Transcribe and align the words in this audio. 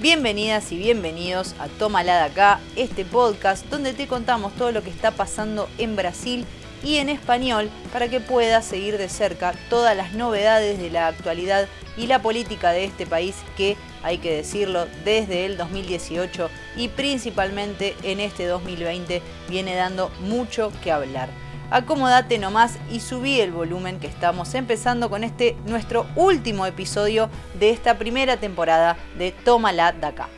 Bienvenidas 0.00 0.70
y 0.70 0.78
bienvenidos 0.78 1.56
a 1.58 1.66
Tómala 1.66 2.18
de 2.18 2.30
acá, 2.30 2.60
este 2.76 3.04
podcast 3.04 3.66
donde 3.66 3.92
te 3.92 4.06
contamos 4.06 4.54
todo 4.54 4.70
lo 4.70 4.84
que 4.84 4.90
está 4.90 5.10
pasando 5.10 5.68
en 5.76 5.96
Brasil 5.96 6.46
y 6.84 6.98
en 6.98 7.08
español 7.08 7.68
para 7.92 8.06
que 8.06 8.20
puedas 8.20 8.64
seguir 8.64 8.96
de 8.96 9.08
cerca 9.08 9.54
todas 9.68 9.96
las 9.96 10.14
novedades 10.14 10.78
de 10.78 10.90
la 10.90 11.08
actualidad 11.08 11.66
y 11.96 12.06
la 12.06 12.22
política 12.22 12.70
de 12.70 12.84
este 12.84 13.06
país 13.06 13.34
que, 13.56 13.76
hay 14.04 14.18
que 14.18 14.36
decirlo, 14.36 14.86
desde 15.04 15.46
el 15.46 15.56
2018 15.56 16.48
y 16.76 16.86
principalmente 16.86 17.96
en 18.04 18.20
este 18.20 18.46
2020 18.46 19.20
viene 19.48 19.74
dando 19.74 20.12
mucho 20.20 20.70
que 20.80 20.92
hablar. 20.92 21.28
Acomodate 21.70 22.38
nomás 22.38 22.78
y 22.90 23.00
subí 23.00 23.40
el 23.40 23.52
volumen 23.52 24.00
que 24.00 24.06
estamos 24.06 24.54
empezando 24.54 25.10
con 25.10 25.22
este 25.22 25.54
nuestro 25.66 26.06
último 26.16 26.64
episodio 26.64 27.28
de 27.60 27.68
esta 27.68 27.98
primera 27.98 28.38
temporada 28.38 28.96
de 29.18 29.32
Tómala 29.32 29.92
de 29.92 30.06
acá. 30.06 30.28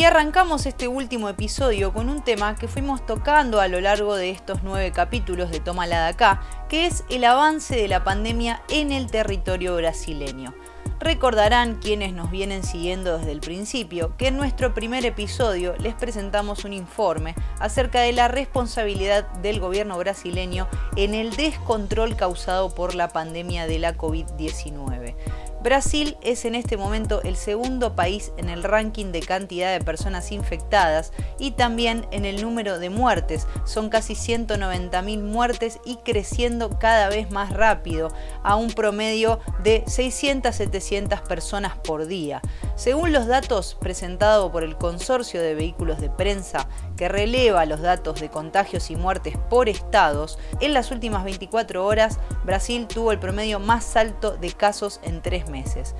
Y 0.00 0.04
arrancamos 0.04 0.64
este 0.64 0.88
último 0.88 1.28
episodio 1.28 1.92
con 1.92 2.08
un 2.08 2.24
tema 2.24 2.54
que 2.54 2.68
fuimos 2.68 3.04
tocando 3.04 3.60
a 3.60 3.68
lo 3.68 3.82
largo 3.82 4.16
de 4.16 4.30
estos 4.30 4.62
nueve 4.62 4.92
capítulos 4.92 5.50
de 5.50 5.60
Tómala 5.60 6.04
de 6.04 6.08
acá, 6.08 6.40
que 6.70 6.86
es 6.86 7.04
el 7.10 7.22
avance 7.22 7.76
de 7.76 7.86
la 7.86 8.02
pandemia 8.02 8.62
en 8.70 8.92
el 8.92 9.10
territorio 9.10 9.76
brasileño. 9.76 10.54
Recordarán 11.00 11.80
quienes 11.82 12.14
nos 12.14 12.30
vienen 12.30 12.64
siguiendo 12.64 13.18
desde 13.18 13.32
el 13.32 13.40
principio 13.40 14.16
que 14.16 14.28
en 14.28 14.38
nuestro 14.38 14.72
primer 14.72 15.04
episodio 15.04 15.74
les 15.78 15.94
presentamos 15.94 16.64
un 16.64 16.72
informe 16.72 17.34
acerca 17.58 18.00
de 18.00 18.12
la 18.14 18.28
responsabilidad 18.28 19.28
del 19.42 19.60
gobierno 19.60 19.98
brasileño 19.98 20.66
en 20.96 21.14
el 21.14 21.36
descontrol 21.36 22.16
causado 22.16 22.74
por 22.74 22.94
la 22.94 23.08
pandemia 23.08 23.66
de 23.66 23.78
la 23.78 23.98
COVID-19. 23.98 25.14
Brasil 25.62 26.16
es 26.22 26.46
en 26.46 26.54
este 26.54 26.78
momento 26.78 27.20
el 27.22 27.36
segundo 27.36 27.94
país 27.94 28.32
en 28.38 28.48
el 28.48 28.62
ranking 28.62 29.12
de 29.12 29.20
cantidad 29.20 29.72
de 29.72 29.84
personas 29.84 30.32
infectadas 30.32 31.12
y 31.38 31.50
también 31.50 32.06
en 32.12 32.24
el 32.24 32.40
número 32.40 32.78
de 32.78 32.88
muertes. 32.88 33.46
Son 33.66 33.90
casi 33.90 34.14
190.000 34.14 35.22
muertes 35.22 35.78
y 35.84 35.96
creciendo 35.96 36.78
cada 36.78 37.10
vez 37.10 37.30
más 37.30 37.52
rápido 37.52 38.08
a 38.42 38.56
un 38.56 38.70
promedio 38.72 39.40
de 39.62 39.84
600-700 39.84 41.22
personas 41.24 41.76
por 41.76 42.06
día. 42.06 42.40
Según 42.74 43.12
los 43.12 43.26
datos 43.26 43.76
presentados 43.78 44.50
por 44.50 44.64
el 44.64 44.78
Consorcio 44.78 45.42
de 45.42 45.54
Vehículos 45.54 46.00
de 46.00 46.08
Prensa, 46.08 46.68
que 47.00 47.08
releva 47.08 47.64
los 47.64 47.80
datos 47.80 48.20
de 48.20 48.28
contagios 48.28 48.90
y 48.90 48.96
muertes 48.96 49.38
por 49.48 49.70
estados, 49.70 50.38
en 50.60 50.74
las 50.74 50.90
últimas 50.90 51.24
24 51.24 51.86
horas 51.86 52.18
Brasil 52.44 52.86
tuvo 52.86 53.10
el 53.10 53.18
promedio 53.18 53.58
más 53.58 53.96
alto 53.96 54.36
de 54.36 54.52
casos 54.52 55.00
en 55.02 55.22
tres 55.22 55.48
meses. 55.48 55.94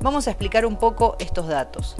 Vamos 0.00 0.26
a 0.26 0.30
explicar 0.30 0.64
un 0.64 0.78
poco 0.78 1.14
estos 1.18 1.46
datos. 1.46 1.94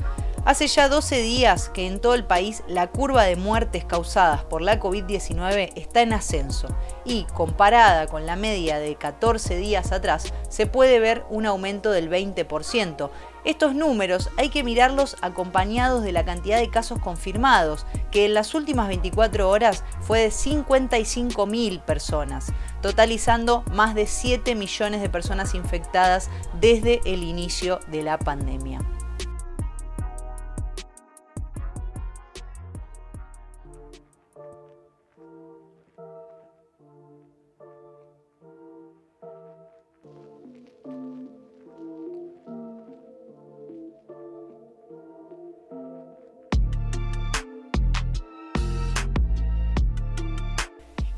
Hace 0.46 0.68
ya 0.68 0.88
12 0.88 1.22
días 1.22 1.70
que 1.70 1.88
en 1.88 1.98
todo 1.98 2.14
el 2.14 2.24
país 2.24 2.62
la 2.68 2.86
curva 2.86 3.24
de 3.24 3.34
muertes 3.34 3.84
causadas 3.84 4.44
por 4.44 4.62
la 4.62 4.78
COVID-19 4.78 5.72
está 5.74 6.02
en 6.02 6.12
ascenso 6.12 6.68
y 7.04 7.24
comparada 7.34 8.06
con 8.06 8.26
la 8.26 8.36
media 8.36 8.78
de 8.78 8.94
14 8.94 9.56
días 9.56 9.90
atrás 9.90 10.32
se 10.48 10.66
puede 10.66 11.00
ver 11.00 11.24
un 11.30 11.46
aumento 11.46 11.90
del 11.90 12.08
20%. 12.08 13.10
Estos 13.44 13.74
números 13.74 14.30
hay 14.36 14.48
que 14.48 14.62
mirarlos 14.62 15.16
acompañados 15.20 16.04
de 16.04 16.12
la 16.12 16.24
cantidad 16.24 16.60
de 16.60 16.70
casos 16.70 17.00
confirmados, 17.00 17.84
que 18.12 18.24
en 18.24 18.34
las 18.34 18.54
últimas 18.54 18.86
24 18.86 19.50
horas 19.50 19.82
fue 20.00 20.20
de 20.20 20.28
55.000 20.28 21.82
personas, 21.82 22.52
totalizando 22.82 23.64
más 23.72 23.96
de 23.96 24.06
7 24.06 24.54
millones 24.54 25.00
de 25.00 25.10
personas 25.10 25.54
infectadas 25.54 26.30
desde 26.60 27.00
el 27.04 27.24
inicio 27.24 27.80
de 27.88 28.04
la 28.04 28.16
pandemia. 28.16 28.78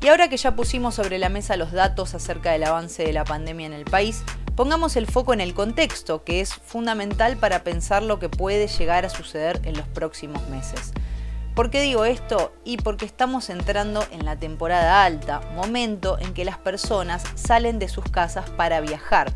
Y 0.01 0.07
ahora 0.07 0.29
que 0.29 0.37
ya 0.37 0.55
pusimos 0.55 0.95
sobre 0.95 1.19
la 1.19 1.27
mesa 1.27 1.57
los 1.57 1.73
datos 1.73 2.15
acerca 2.15 2.51
del 2.51 2.63
avance 2.63 3.03
de 3.03 3.11
la 3.11 3.25
pandemia 3.25 3.65
en 3.65 3.73
el 3.73 3.83
país, 3.83 4.23
pongamos 4.55 4.95
el 4.95 5.07
foco 5.07 5.33
en 5.33 5.41
el 5.41 5.53
contexto, 5.53 6.23
que 6.23 6.39
es 6.39 6.53
fundamental 6.53 7.35
para 7.35 7.65
pensar 7.65 8.03
lo 8.03 8.17
que 8.17 8.29
puede 8.29 8.67
llegar 8.67 9.05
a 9.05 9.09
suceder 9.09 9.59
en 9.65 9.75
los 9.75 9.87
próximos 9.87 10.47
meses. 10.47 10.93
¿Por 11.53 11.69
qué 11.69 11.81
digo 11.81 12.05
esto? 12.05 12.53
Y 12.63 12.77
porque 12.77 13.03
estamos 13.03 13.49
entrando 13.49 14.05
en 14.11 14.23
la 14.23 14.37
temporada 14.37 15.03
alta, 15.03 15.41
momento 15.53 16.17
en 16.17 16.33
que 16.33 16.45
las 16.45 16.57
personas 16.57 17.23
salen 17.35 17.77
de 17.79 17.89
sus 17.89 18.05
casas 18.05 18.49
para 18.51 18.79
viajar 18.79 19.33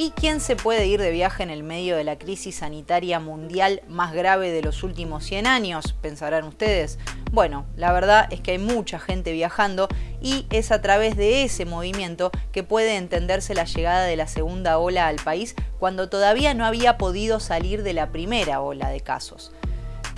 ¿Y 0.00 0.12
quién 0.12 0.38
se 0.38 0.54
puede 0.54 0.86
ir 0.86 1.00
de 1.00 1.10
viaje 1.10 1.42
en 1.42 1.50
el 1.50 1.64
medio 1.64 1.96
de 1.96 2.04
la 2.04 2.20
crisis 2.20 2.58
sanitaria 2.58 3.18
mundial 3.18 3.82
más 3.88 4.12
grave 4.14 4.52
de 4.52 4.62
los 4.62 4.84
últimos 4.84 5.24
100 5.24 5.48
años? 5.48 5.96
Pensarán 6.00 6.44
ustedes. 6.44 7.00
Bueno, 7.32 7.66
la 7.74 7.90
verdad 7.90 8.28
es 8.32 8.40
que 8.40 8.52
hay 8.52 8.58
mucha 8.58 9.00
gente 9.00 9.32
viajando 9.32 9.88
y 10.22 10.46
es 10.50 10.70
a 10.70 10.80
través 10.80 11.16
de 11.16 11.42
ese 11.42 11.64
movimiento 11.64 12.30
que 12.52 12.62
puede 12.62 12.94
entenderse 12.94 13.56
la 13.56 13.64
llegada 13.64 14.04
de 14.04 14.14
la 14.14 14.28
segunda 14.28 14.78
ola 14.78 15.08
al 15.08 15.16
país 15.16 15.56
cuando 15.80 16.08
todavía 16.08 16.54
no 16.54 16.64
había 16.64 16.96
podido 16.96 17.40
salir 17.40 17.82
de 17.82 17.94
la 17.94 18.12
primera 18.12 18.60
ola 18.60 18.90
de 18.90 19.00
casos. 19.00 19.50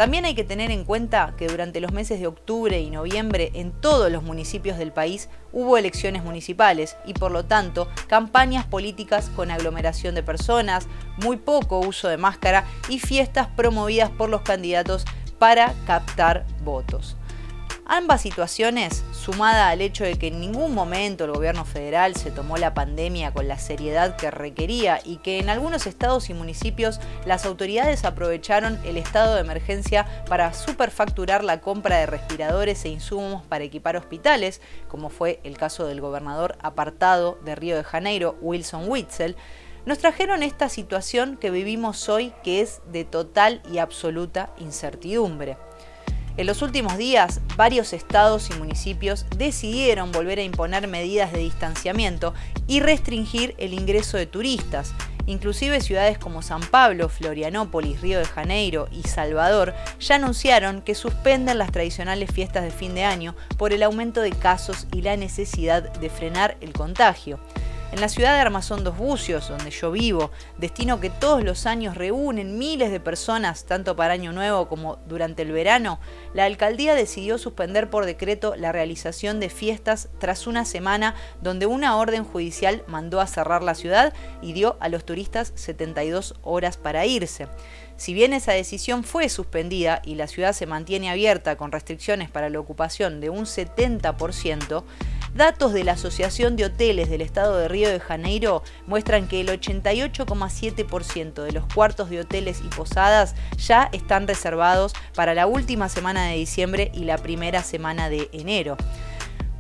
También 0.01 0.25
hay 0.25 0.35
que 0.35 0.45
tener 0.45 0.71
en 0.71 0.85
cuenta 0.85 1.35
que 1.37 1.47
durante 1.47 1.79
los 1.79 1.93
meses 1.93 2.21
de 2.21 2.27
octubre 2.27 2.81
y 2.81 2.89
noviembre 2.89 3.51
en 3.53 3.71
todos 3.71 4.11
los 4.11 4.23
municipios 4.23 4.79
del 4.79 4.93
país 4.93 5.29
hubo 5.53 5.77
elecciones 5.77 6.25
municipales 6.25 6.97
y 7.05 7.13
por 7.13 7.31
lo 7.31 7.45
tanto 7.45 7.87
campañas 8.09 8.65
políticas 8.65 9.29
con 9.37 9.51
aglomeración 9.51 10.15
de 10.15 10.23
personas, 10.23 10.89
muy 11.23 11.37
poco 11.37 11.81
uso 11.81 12.09
de 12.09 12.17
máscara 12.17 12.65
y 12.89 12.99
fiestas 12.99 13.49
promovidas 13.49 14.09
por 14.09 14.31
los 14.31 14.41
candidatos 14.41 15.05
para 15.39 15.75
captar 15.87 16.47
votos. 16.65 17.19
Ambas 17.93 18.21
situaciones, 18.21 19.03
sumada 19.11 19.69
al 19.69 19.81
hecho 19.81 20.05
de 20.05 20.17
que 20.17 20.29
en 20.29 20.39
ningún 20.39 20.73
momento 20.75 21.25
el 21.25 21.33
gobierno 21.33 21.65
federal 21.65 22.15
se 22.15 22.31
tomó 22.31 22.57
la 22.57 22.73
pandemia 22.73 23.33
con 23.33 23.49
la 23.49 23.59
seriedad 23.59 24.15
que 24.15 24.31
requería 24.31 25.01
y 25.05 25.17
que 25.17 25.41
en 25.41 25.51
algunos 25.51 25.89
estados 25.89 26.31
y 26.31 26.35
municipios 26.35 27.01
las 27.27 27.45
autoridades 27.47 28.05
aprovecharon 28.05 28.79
el 28.85 28.97
estado 28.97 29.35
de 29.35 29.41
emergencia 29.41 30.07
para 30.29 30.55
superfacturar 30.55 31.43
la 31.43 31.61
compra 31.61 31.97
de 31.97 32.07
respiradores 32.07 32.85
e 32.85 32.91
insumos 32.91 33.45
para 33.45 33.65
equipar 33.65 33.97
hospitales, 33.97 34.61
como 34.87 35.11
fue 35.11 35.41
el 35.43 35.59
caso 35.59 35.85
del 35.85 36.01
gobernador 36.01 36.57
apartado 36.63 37.41
de 37.45 37.57
Río 37.57 37.77
de 37.77 37.83
Janeiro, 37.83 38.37
Wilson 38.41 38.89
Witzel, 38.89 39.35
nos 39.85 39.99
trajeron 39.99 40.45
esta 40.45 40.69
situación 40.69 41.37
que 41.37 41.51
vivimos 41.51 42.09
hoy 42.09 42.33
que 42.45 42.61
es 42.61 42.83
de 42.93 43.05
total 43.05 43.61
y 43.69 43.79
absoluta 43.79 44.55
incertidumbre. 44.59 45.57
En 46.41 46.47
los 46.47 46.63
últimos 46.63 46.97
días, 46.97 47.43
varios 47.55 47.93
estados 47.93 48.49
y 48.49 48.55
municipios 48.55 49.27
decidieron 49.37 50.11
volver 50.11 50.39
a 50.39 50.43
imponer 50.43 50.89
medidas 50.89 51.35
de 51.35 51.41
distanciamiento 51.41 52.33
y 52.67 52.81
restringir 52.81 53.55
el 53.59 53.75
ingreso 53.75 54.17
de 54.17 54.25
turistas. 54.25 54.95
Inclusive 55.27 55.83
ciudades 55.83 56.17
como 56.17 56.41
San 56.41 56.63
Pablo, 56.63 57.11
Florianópolis, 57.11 58.01
Río 58.01 58.21
de 58.21 58.25
Janeiro 58.25 58.89
y 58.91 59.03
Salvador 59.03 59.75
ya 59.99 60.15
anunciaron 60.15 60.81
que 60.81 60.95
suspenden 60.95 61.59
las 61.59 61.73
tradicionales 61.73 62.33
fiestas 62.33 62.65
de 62.65 62.71
fin 62.71 62.95
de 62.95 63.05
año 63.05 63.35
por 63.59 63.75
el 63.75 63.83
aumento 63.83 64.23
de 64.23 64.31
casos 64.33 64.87
y 64.95 65.03
la 65.03 65.19
necesidad 65.19 65.93
de 65.93 66.09
frenar 66.09 66.57
el 66.63 66.73
contagio. 66.73 67.39
En 67.93 68.01
la 68.01 68.09
ciudad 68.09 68.35
de 68.35 68.41
Armazón 68.41 68.85
dos 68.85 68.97
Bucios, 68.97 69.49
donde 69.49 69.73
yo 69.73 69.91
vivo, 69.91 70.31
destino 70.59 71.01
que 71.01 71.11
todos 71.11 71.43
los 71.43 71.67
años 71.67 71.97
reúnen 71.97 72.57
miles 72.57 72.93
de 72.93 73.01
personas, 73.01 73.65
tanto 73.67 73.97
para 73.97 74.15
Año 74.15 74.33
Nuevo 74.33 74.69
como 74.69 74.99
durante 75.09 75.43
el 75.43 75.51
verano, 75.51 75.99
la 76.33 76.45
alcaldía 76.45 76.95
decidió 76.95 77.37
suspender 77.37 77.91
por 77.91 78.07
decreto 78.07 78.55
la 78.55 78.71
realización 78.71 79.41
de 79.41 79.49
fiestas 79.49 80.09
tras 80.21 80.47
una 80.47 80.65
semana 80.65 81.17
donde 81.43 81.67
una 81.67 81.97
orden 81.97 82.23
judicial 82.23 82.85
mandó 82.87 83.21
a 83.21 83.27
cerrar 83.27 83.65
la 83.65 83.75
ciudad 83.75 84.15
y 84.41 84.53
dio 84.53 84.77
a 84.79 84.89
los 84.89 85.05
turistas 85.05 85.53
72 85.57 86.37
horas 86.43 86.77
para 86.77 87.07
irse. 87.07 87.49
Si 87.97 88.15
bien 88.15 88.33
esa 88.33 88.53
decisión 88.53 89.03
fue 89.03 89.29
suspendida 89.29 90.01
y 90.05 90.15
la 90.15 90.29
ciudad 90.29 90.53
se 90.53 90.65
mantiene 90.65 91.11
abierta 91.11 91.57
con 91.57 91.73
restricciones 91.73 92.31
para 92.31 92.51
la 92.51 92.61
ocupación 92.61 93.21
de 93.21 93.31
un 93.31 93.47
70%, 93.47 94.85
Datos 95.35 95.73
de 95.73 95.85
la 95.85 95.93
Asociación 95.93 96.57
de 96.57 96.65
Hoteles 96.65 97.09
del 97.09 97.21
Estado 97.21 97.57
de 97.57 97.69
Río 97.69 97.89
de 97.89 98.01
Janeiro 98.01 98.65
muestran 98.87 99.29
que 99.29 99.41
el 99.41 99.49
88,7% 99.49 101.43
de 101.45 101.53
los 101.53 101.73
cuartos 101.73 102.11
de 102.11 102.21
hoteles 102.21 102.61
y 102.65 102.69
posadas 102.69 103.37
ya 103.57 103.89
están 103.93 104.27
reservados 104.27 104.93
para 105.15 105.35
la 105.35 105.47
última 105.47 105.89
semana 105.89 106.27
de 106.27 106.37
diciembre 106.37 106.91
y 106.93 107.05
la 107.05 107.17
primera 107.17 107.63
semana 107.63 108.11
de 108.11 108.29
enero. 108.33 108.77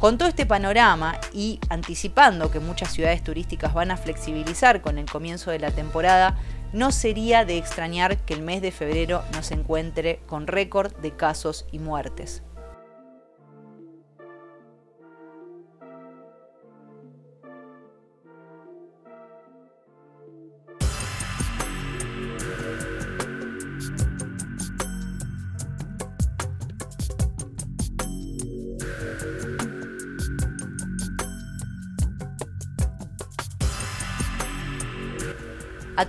Con 0.00 0.18
todo 0.18 0.28
este 0.28 0.44
panorama 0.44 1.20
y 1.32 1.60
anticipando 1.68 2.50
que 2.50 2.58
muchas 2.58 2.92
ciudades 2.92 3.22
turísticas 3.22 3.72
van 3.72 3.92
a 3.92 3.96
flexibilizar 3.96 4.80
con 4.80 4.98
el 4.98 5.04
comienzo 5.04 5.52
de 5.52 5.60
la 5.60 5.70
temporada, 5.70 6.36
no 6.72 6.90
sería 6.90 7.44
de 7.44 7.58
extrañar 7.58 8.16
que 8.18 8.34
el 8.34 8.42
mes 8.42 8.60
de 8.60 8.72
febrero 8.72 9.22
nos 9.34 9.50
encuentre 9.52 10.20
con 10.26 10.46
récord 10.46 10.96
de 10.96 11.14
casos 11.14 11.66
y 11.70 11.78
muertes. 11.78 12.42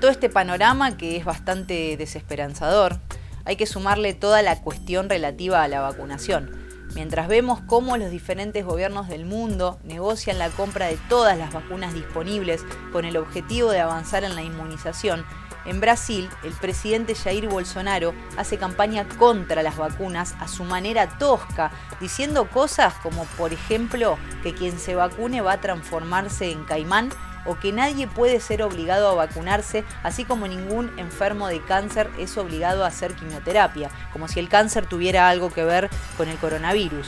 Todo 0.01 0.11
este 0.11 0.29
panorama 0.29 0.97
que 0.97 1.15
es 1.15 1.23
bastante 1.23 1.95
desesperanzador, 1.95 2.97
hay 3.45 3.55
que 3.55 3.67
sumarle 3.67 4.15
toda 4.15 4.41
la 4.41 4.59
cuestión 4.59 5.09
relativa 5.09 5.61
a 5.61 5.67
la 5.67 5.79
vacunación. 5.79 6.49
Mientras 6.95 7.27
vemos 7.27 7.61
cómo 7.67 7.95
los 7.97 8.09
diferentes 8.09 8.65
gobiernos 8.65 9.07
del 9.07 9.25
mundo 9.25 9.79
negocian 9.83 10.39
la 10.39 10.49
compra 10.49 10.87
de 10.87 10.97
todas 11.07 11.37
las 11.37 11.53
vacunas 11.53 11.93
disponibles 11.93 12.65
con 12.91 13.05
el 13.05 13.15
objetivo 13.15 13.69
de 13.69 13.79
avanzar 13.79 14.23
en 14.23 14.35
la 14.35 14.41
inmunización, 14.41 15.23
en 15.65 15.79
Brasil 15.79 16.27
el 16.43 16.53
presidente 16.53 17.13
Jair 17.13 17.47
Bolsonaro 17.47 18.15
hace 18.35 18.57
campaña 18.57 19.07
contra 19.19 19.61
las 19.61 19.77
vacunas 19.77 20.33
a 20.39 20.47
su 20.47 20.63
manera 20.63 21.19
tosca, 21.19 21.71
diciendo 21.99 22.49
cosas 22.49 22.95
como 22.95 23.25
por 23.37 23.53
ejemplo 23.53 24.17
que 24.41 24.55
quien 24.55 24.79
se 24.79 24.95
vacune 24.95 25.41
va 25.41 25.53
a 25.53 25.61
transformarse 25.61 26.51
en 26.51 26.63
caimán 26.63 27.11
o 27.45 27.55
que 27.59 27.71
nadie 27.71 28.07
puede 28.07 28.39
ser 28.39 28.63
obligado 28.63 29.09
a 29.09 29.15
vacunarse, 29.15 29.83
así 30.03 30.25
como 30.25 30.47
ningún 30.47 30.91
enfermo 30.97 31.47
de 31.47 31.61
cáncer 31.61 32.09
es 32.17 32.37
obligado 32.37 32.83
a 32.83 32.87
hacer 32.87 33.13
quimioterapia, 33.13 33.89
como 34.13 34.27
si 34.27 34.39
el 34.39 34.49
cáncer 34.49 34.85
tuviera 34.85 35.29
algo 35.29 35.51
que 35.51 35.63
ver 35.63 35.89
con 36.17 36.29
el 36.29 36.37
coronavirus. 36.37 37.07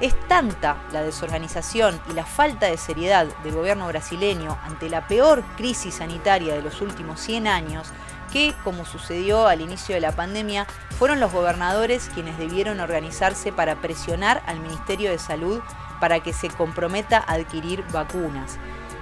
Es 0.00 0.18
tanta 0.28 0.82
la 0.92 1.02
desorganización 1.02 2.00
y 2.10 2.14
la 2.14 2.24
falta 2.24 2.66
de 2.66 2.78
seriedad 2.78 3.26
del 3.42 3.54
gobierno 3.54 3.86
brasileño 3.86 4.58
ante 4.64 4.88
la 4.88 5.06
peor 5.06 5.42
crisis 5.58 5.96
sanitaria 5.96 6.54
de 6.54 6.62
los 6.62 6.80
últimos 6.80 7.20
100 7.20 7.46
años 7.46 7.92
que, 8.32 8.54
como 8.64 8.86
sucedió 8.86 9.46
al 9.46 9.60
inicio 9.60 9.94
de 9.94 10.00
la 10.00 10.12
pandemia, 10.12 10.66
fueron 10.98 11.20
los 11.20 11.32
gobernadores 11.32 12.10
quienes 12.14 12.38
debieron 12.38 12.80
organizarse 12.80 13.52
para 13.52 13.76
presionar 13.76 14.42
al 14.46 14.60
Ministerio 14.60 15.10
de 15.10 15.18
Salud 15.18 15.60
para 16.00 16.20
que 16.20 16.32
se 16.32 16.48
comprometa 16.48 17.18
a 17.18 17.34
adquirir 17.34 17.84
vacunas. 17.92 18.58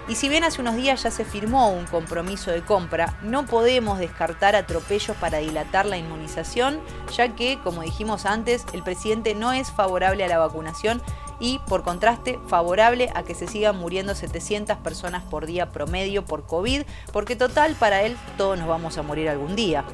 Y 0.08 0.14
si 0.14 0.30
bien 0.30 0.42
hace 0.42 0.62
unos 0.62 0.74
días 0.74 1.02
ya 1.02 1.10
se 1.10 1.26
firmó 1.26 1.70
un 1.70 1.84
compromiso 1.84 2.50
de 2.50 2.62
compra, 2.62 3.18
no 3.22 3.44
podemos 3.44 3.98
descartar 3.98 4.56
atropellos 4.56 5.14
para 5.18 5.38
dilatar 5.38 5.84
la 5.84 5.98
inmunización, 5.98 6.80
ya 7.14 7.34
que, 7.36 7.58
como 7.62 7.82
dijimos 7.82 8.24
antes, 8.24 8.64
el 8.72 8.82
presidente 8.82 9.34
no 9.34 9.52
es 9.52 9.70
favorable 9.70 10.24
a 10.24 10.28
la 10.28 10.38
vacunación 10.38 11.02
y, 11.40 11.58
por 11.68 11.82
contraste, 11.82 12.40
favorable 12.48 13.10
a 13.14 13.22
que 13.22 13.34
se 13.34 13.46
sigan 13.46 13.76
muriendo 13.76 14.14
700 14.14 14.78
personas 14.78 15.22
por 15.24 15.44
día 15.44 15.72
promedio 15.72 16.24
por 16.24 16.46
COVID, 16.46 16.84
porque 17.12 17.36
total, 17.36 17.74
para 17.74 18.02
él 18.02 18.16
todos 18.38 18.58
nos 18.58 18.66
vamos 18.66 18.96
a 18.96 19.02
morir 19.02 19.28
algún 19.28 19.56
día. 19.56 19.84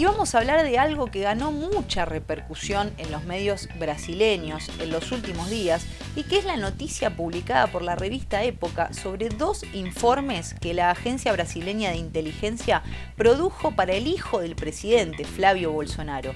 Y 0.00 0.06
vamos 0.06 0.34
a 0.34 0.38
hablar 0.38 0.62
de 0.62 0.78
algo 0.78 1.10
que 1.10 1.20
ganó 1.20 1.52
mucha 1.52 2.06
repercusión 2.06 2.90
en 2.96 3.12
los 3.12 3.24
medios 3.24 3.68
brasileños 3.78 4.70
en 4.78 4.90
los 4.90 5.12
últimos 5.12 5.50
días 5.50 5.84
y 6.16 6.22
que 6.22 6.38
es 6.38 6.46
la 6.46 6.56
noticia 6.56 7.16
publicada 7.16 7.66
por 7.66 7.82
la 7.82 7.96
revista 7.96 8.42
Época 8.42 8.94
sobre 8.94 9.28
dos 9.28 9.62
informes 9.74 10.54
que 10.54 10.72
la 10.72 10.90
agencia 10.90 11.32
brasileña 11.32 11.90
de 11.90 11.98
inteligencia 11.98 12.82
produjo 13.14 13.72
para 13.72 13.92
el 13.92 14.06
hijo 14.06 14.40
del 14.40 14.56
presidente, 14.56 15.26
Flavio 15.26 15.70
Bolsonaro. 15.70 16.32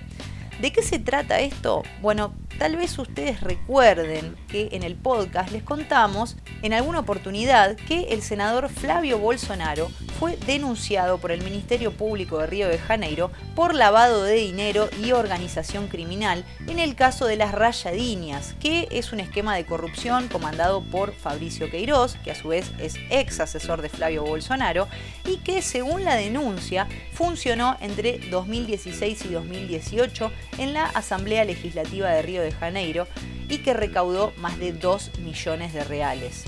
¿De 0.60 0.70
qué 0.70 0.82
se 0.82 0.98
trata 0.98 1.40
esto? 1.40 1.84
Bueno, 2.02 2.34
tal 2.58 2.76
vez 2.76 2.98
ustedes 2.98 3.40
recuerden 3.40 4.36
que 4.46 4.68
en 4.72 4.82
el 4.82 4.94
podcast 4.94 5.50
les 5.52 5.62
contamos 5.62 6.36
en 6.60 6.74
alguna 6.74 7.00
oportunidad 7.00 7.76
que 7.76 8.08
el 8.10 8.20
senador 8.20 8.68
Flavio 8.68 9.18
Bolsonaro 9.18 9.88
fue 10.18 10.36
denunciado 10.46 11.18
por 11.18 11.32
el 11.32 11.42
Ministerio 11.42 11.92
Público 11.92 12.38
de 12.38 12.46
Río 12.46 12.68
de 12.68 12.78
Janeiro 12.78 13.30
por 13.54 13.74
lavado 13.74 14.22
de 14.22 14.34
dinero 14.34 14.88
y 15.02 15.12
organización 15.12 15.88
criminal 15.88 16.44
en 16.66 16.78
el 16.78 16.94
caso 16.94 17.26
de 17.26 17.36
las 17.36 17.52
rayadiñas, 17.52 18.54
que 18.60 18.88
es 18.90 19.12
un 19.12 19.20
esquema 19.20 19.56
de 19.56 19.66
corrupción 19.66 20.28
comandado 20.28 20.82
por 20.82 21.12
Fabricio 21.14 21.70
Queiroz, 21.70 22.16
que 22.24 22.30
a 22.30 22.34
su 22.34 22.48
vez 22.48 22.72
es 22.78 22.96
ex 23.10 23.40
asesor 23.40 23.82
de 23.82 23.88
Flavio 23.88 24.24
Bolsonaro, 24.24 24.88
y 25.24 25.38
que 25.38 25.62
según 25.62 26.04
la 26.04 26.14
denuncia 26.14 26.88
funcionó 27.12 27.76
entre 27.80 28.18
2016 28.30 29.24
y 29.26 29.28
2018 29.28 30.30
en 30.58 30.72
la 30.72 30.84
Asamblea 30.86 31.44
Legislativa 31.44 32.08
de 32.10 32.22
Río 32.22 32.42
de 32.42 32.52
Janeiro 32.52 33.06
y 33.48 33.58
que 33.58 33.74
recaudó 33.74 34.32
más 34.38 34.58
de 34.58 34.72
2 34.72 35.18
millones 35.18 35.72
de 35.72 35.84
reales. 35.84 36.44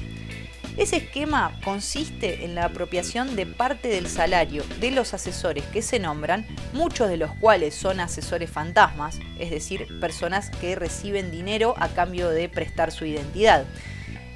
Ese 0.76 0.96
esquema 0.96 1.58
consiste 1.64 2.44
en 2.44 2.54
la 2.54 2.66
apropiación 2.66 3.34
de 3.34 3.46
parte 3.46 3.88
del 3.88 4.08
salario 4.08 4.62
de 4.78 4.90
los 4.90 5.14
asesores 5.14 5.64
que 5.64 5.80
se 5.80 5.98
nombran, 5.98 6.46
muchos 6.74 7.08
de 7.08 7.16
los 7.16 7.30
cuales 7.36 7.74
son 7.74 7.98
asesores 7.98 8.50
fantasmas, 8.50 9.18
es 9.38 9.50
decir, 9.50 9.98
personas 10.00 10.50
que 10.50 10.74
reciben 10.74 11.30
dinero 11.30 11.74
a 11.78 11.88
cambio 11.88 12.28
de 12.28 12.50
prestar 12.50 12.92
su 12.92 13.06
identidad. 13.06 13.64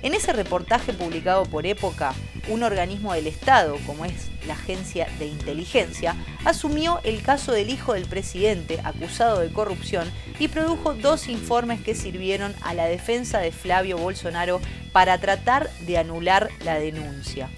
En 0.02 0.14
ese 0.14 0.32
reportaje 0.32 0.94
publicado 0.94 1.44
por 1.44 1.66
Época, 1.66 2.14
un 2.48 2.62
organismo 2.62 3.12
del 3.12 3.26
Estado, 3.26 3.76
como 3.86 4.06
es 4.06 4.30
la 4.46 4.54
Agencia 4.54 5.06
de 5.18 5.26
Inteligencia, 5.26 6.16
asumió 6.46 7.00
el 7.04 7.22
caso 7.22 7.52
del 7.52 7.68
hijo 7.68 7.92
del 7.92 8.06
presidente 8.06 8.80
acusado 8.82 9.40
de 9.40 9.52
corrupción 9.52 10.10
y 10.38 10.48
produjo 10.48 10.94
dos 10.94 11.28
informes 11.28 11.82
que 11.82 11.94
sirvieron 11.94 12.54
a 12.62 12.72
la 12.72 12.86
defensa 12.86 13.40
de 13.40 13.52
Flavio 13.52 13.98
Bolsonaro 13.98 14.60
para 14.92 15.18
tratar 15.18 15.70
de 15.80 15.98
anular 15.98 16.48
la 16.64 16.78
denuncia. 16.78 17.50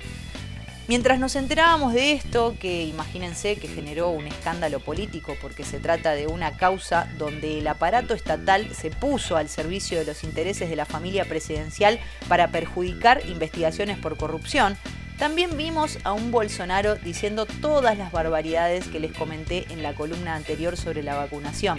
Mientras 0.89 1.21
nos 1.21 1.37
enterábamos 1.37 1.95
de 1.95 2.13
esto, 2.13 2.57
que 2.59 2.85
imagínense 2.85 3.57
que 3.57 3.69
generó 3.69 4.11
un 4.11 4.27
escándalo 4.27 4.81
político 4.81 5.37
porque 5.41 5.65
se 5.65 5.79
trata 5.79 6.13
de 6.13 6.27
una 6.27 6.57
causa 6.57 7.09
donde 7.19 7.61
el 7.61 7.69
aparato 7.69 8.15
estatal 8.15 8.69
se 8.75 8.91
puso 8.91 9.37
al 9.37 9.49
servicio 9.49 10.01
de 10.01 10.07
los 10.07 10.25
intereses 10.25 10.69
de 10.69 10.77
la 10.77 10.85
familia 10.85 11.25
presidencial 11.25 12.01
para 12.29 12.49
perjudicar 12.49 13.23
investigaciones 13.29 13.97
por 13.97 14.17
corrupción, 14.17 14.77
también 15.19 15.57
vimos 15.57 15.99
a 16.03 16.13
un 16.13 16.33
Bolsonaro 16.33 16.97
diciendo 16.97 17.47
todas 17.47 17.97
las 17.97 18.11
barbaridades 18.11 18.89
que 18.89 18.99
les 18.99 19.13
comenté 19.13 19.67
en 19.71 19.85
la 19.85 19.95
columna 19.95 20.35
anterior 20.35 20.77
sobre 20.77 21.05
la 21.05 21.15
vacunación. 21.15 21.79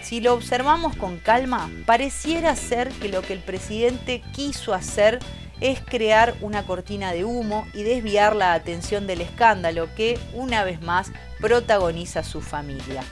Si 0.00 0.22
lo 0.22 0.32
observamos 0.32 0.96
con 0.96 1.18
calma, 1.18 1.70
pareciera 1.84 2.56
ser 2.56 2.88
que 2.88 3.10
lo 3.10 3.20
que 3.20 3.34
el 3.34 3.40
presidente 3.40 4.22
quiso 4.32 4.72
hacer 4.72 5.18
es 5.62 5.80
crear 5.80 6.34
una 6.40 6.66
cortina 6.66 7.12
de 7.12 7.24
humo 7.24 7.68
y 7.72 7.84
desviar 7.84 8.34
la 8.34 8.52
atención 8.52 9.06
del 9.06 9.20
escándalo 9.20 9.88
que, 9.94 10.18
una 10.34 10.64
vez 10.64 10.82
más, 10.82 11.12
protagoniza 11.40 12.24
su 12.24 12.40
familia. 12.40 13.04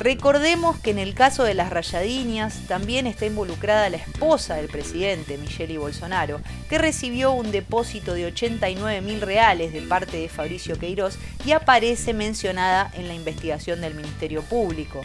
Recordemos 0.00 0.78
que 0.80 0.90
en 0.90 0.98
el 0.98 1.14
caso 1.14 1.44
de 1.44 1.54
las 1.54 1.70
rayadiñas 1.70 2.66
también 2.66 3.06
está 3.06 3.26
involucrada 3.26 3.88
la 3.90 3.98
esposa 3.98 4.56
del 4.56 4.68
presidente, 4.68 5.38
Michelle 5.38 5.78
Bolsonaro, 5.78 6.40
que 6.68 6.78
recibió 6.78 7.32
un 7.32 7.52
depósito 7.52 8.14
de 8.14 8.26
89 8.26 9.00
mil 9.02 9.20
reales 9.20 9.72
de 9.72 9.82
parte 9.82 10.16
de 10.16 10.28
Fabricio 10.28 10.78
Queiroz 10.78 11.18
y 11.44 11.52
aparece 11.52 12.14
mencionada 12.14 12.90
en 12.94 13.08
la 13.08 13.14
investigación 13.14 13.80
del 13.80 13.94
Ministerio 13.94 14.42
Público. 14.42 15.02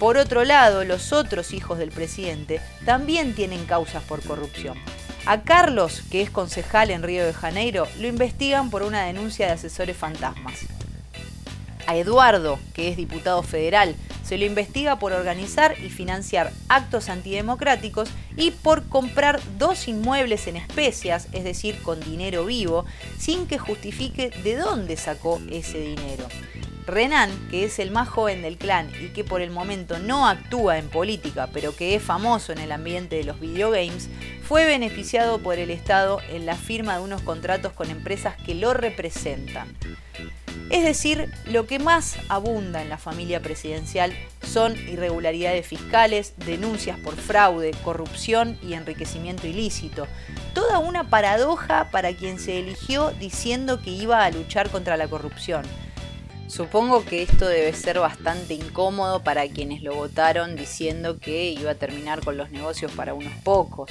Por 0.00 0.16
otro 0.16 0.42
lado, 0.44 0.84
los 0.84 1.12
otros 1.12 1.52
hijos 1.52 1.78
del 1.78 1.90
presidente 1.90 2.60
también 2.84 3.34
tienen 3.34 3.64
causas 3.66 4.02
por 4.02 4.22
corrupción. 4.22 4.76
A 5.26 5.40
Carlos, 5.40 6.02
que 6.10 6.20
es 6.20 6.28
concejal 6.28 6.90
en 6.90 7.02
Río 7.02 7.24
de 7.24 7.32
Janeiro, 7.32 7.88
lo 7.98 8.06
investigan 8.06 8.68
por 8.68 8.82
una 8.82 9.04
denuncia 9.04 9.46
de 9.46 9.52
asesores 9.52 9.96
fantasmas. 9.96 10.66
A 11.86 11.96
Eduardo, 11.96 12.58
que 12.74 12.88
es 12.88 12.96
diputado 12.98 13.42
federal, 13.42 13.96
Se 14.24 14.38
lo 14.38 14.46
investiga 14.46 14.98
por 14.98 15.12
organizar 15.12 15.74
y 15.78 15.90
financiar 15.90 16.50
actos 16.68 17.10
antidemocráticos 17.10 18.08
y 18.38 18.52
por 18.52 18.88
comprar 18.88 19.38
dos 19.58 19.86
inmuebles 19.86 20.46
en 20.46 20.56
especias, 20.56 21.28
es 21.32 21.44
decir, 21.44 21.82
con 21.82 22.00
dinero 22.00 22.46
vivo, 22.46 22.86
sin 23.18 23.46
que 23.46 23.58
justifique 23.58 24.30
de 24.42 24.56
dónde 24.56 24.96
sacó 24.96 25.42
ese 25.50 25.78
dinero. 25.78 26.26
Renan, 26.86 27.30
que 27.50 27.64
es 27.64 27.78
el 27.78 27.90
más 27.90 28.08
joven 28.08 28.42
del 28.42 28.58
clan 28.58 28.90
y 29.00 29.08
que 29.08 29.24
por 29.24 29.40
el 29.40 29.50
momento 29.50 29.98
no 29.98 30.28
actúa 30.28 30.78
en 30.78 30.88
política, 30.88 31.48
pero 31.52 31.74
que 31.74 31.94
es 31.94 32.02
famoso 32.02 32.52
en 32.52 32.58
el 32.58 32.72
ambiente 32.72 33.16
de 33.16 33.24
los 33.24 33.40
videogames, 33.40 34.08
fue 34.42 34.66
beneficiado 34.66 35.38
por 35.38 35.58
el 35.58 35.70
Estado 35.70 36.20
en 36.30 36.44
la 36.44 36.56
firma 36.56 36.96
de 36.96 37.04
unos 37.04 37.22
contratos 37.22 37.72
con 37.72 37.90
empresas 37.90 38.36
que 38.36 38.54
lo 38.54 38.74
representan. 38.74 39.74
Es 40.70 40.82
decir, 40.82 41.30
lo 41.46 41.66
que 41.66 41.78
más 41.78 42.16
abunda 42.28 42.82
en 42.82 42.88
la 42.88 42.98
familia 42.98 43.40
presidencial 43.40 44.12
son 44.42 44.76
irregularidades 44.88 45.66
fiscales, 45.66 46.34
denuncias 46.36 46.98
por 46.98 47.16
fraude, 47.16 47.72
corrupción 47.82 48.58
y 48.62 48.74
enriquecimiento 48.74 49.46
ilícito. 49.46 50.06
Toda 50.54 50.78
una 50.78 51.10
paradoja 51.10 51.90
para 51.90 52.12
quien 52.14 52.38
se 52.38 52.58
eligió 52.58 53.10
diciendo 53.20 53.80
que 53.82 53.90
iba 53.90 54.24
a 54.24 54.30
luchar 54.30 54.70
contra 54.70 54.96
la 54.96 55.08
corrupción. 55.08 55.64
Supongo 56.46 57.04
que 57.04 57.22
esto 57.22 57.48
debe 57.48 57.72
ser 57.72 57.98
bastante 57.98 58.54
incómodo 58.54 59.22
para 59.22 59.48
quienes 59.48 59.82
lo 59.82 59.94
votaron 59.94 60.56
diciendo 60.56 61.18
que 61.18 61.50
iba 61.50 61.72
a 61.72 61.74
terminar 61.74 62.24
con 62.24 62.36
los 62.36 62.50
negocios 62.50 62.92
para 62.92 63.14
unos 63.14 63.32
pocos 63.42 63.90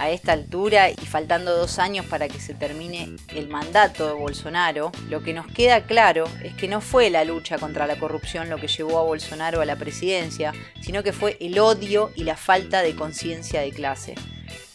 a 0.00 0.08
esta 0.08 0.32
altura 0.32 0.90
y 0.90 0.96
faltando 0.96 1.54
dos 1.54 1.78
años 1.78 2.06
para 2.06 2.26
que 2.26 2.40
se 2.40 2.54
termine 2.54 3.16
el 3.34 3.48
mandato 3.48 4.06
de 4.06 4.14
Bolsonaro, 4.14 4.92
lo 5.10 5.22
que 5.22 5.34
nos 5.34 5.46
queda 5.48 5.82
claro 5.82 6.24
es 6.42 6.54
que 6.54 6.68
no 6.68 6.80
fue 6.80 7.10
la 7.10 7.24
lucha 7.24 7.58
contra 7.58 7.86
la 7.86 7.98
corrupción 7.98 8.48
lo 8.48 8.56
que 8.56 8.66
llevó 8.66 8.98
a 8.98 9.02
Bolsonaro 9.02 9.60
a 9.60 9.66
la 9.66 9.76
presidencia, 9.76 10.54
sino 10.80 11.02
que 11.02 11.12
fue 11.12 11.36
el 11.38 11.58
odio 11.58 12.12
y 12.16 12.24
la 12.24 12.36
falta 12.36 12.80
de 12.80 12.96
conciencia 12.96 13.60
de 13.60 13.72
clase. 13.72 14.14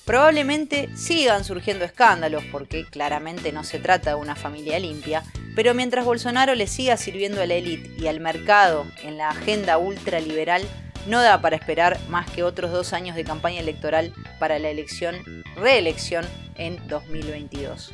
Probablemente 0.06 0.90
sigan 0.96 1.44
surgiendo 1.44 1.84
escándalos 1.84 2.44
porque 2.52 2.86
claramente 2.86 3.52
no 3.52 3.64
se 3.64 3.80
trata 3.80 4.12
de 4.12 4.16
una 4.18 4.36
familia 4.36 4.78
limpia, 4.78 5.24
pero 5.56 5.74
mientras 5.74 6.06
Bolsonaro 6.06 6.54
le 6.54 6.68
siga 6.68 6.96
sirviendo 6.96 7.42
a 7.42 7.48
la 7.48 7.56
élite 7.56 7.92
y 7.98 8.06
al 8.06 8.20
mercado 8.20 8.86
en 9.02 9.18
la 9.18 9.30
agenda 9.30 9.80
ultraliberal, 9.80 10.62
no 11.08 11.22
da 11.22 11.42
para 11.42 11.56
esperar 11.56 11.98
más 12.08 12.30
que 12.30 12.44
otros 12.44 12.72
dos 12.72 12.94
años 12.94 13.16
de 13.16 13.24
campaña 13.24 13.62
electoral 13.62 14.14
para 14.40 14.60
la 14.60 14.70
elección, 14.70 15.44
reelección 15.56 16.26
en 16.56 16.88
2022. 16.88 17.92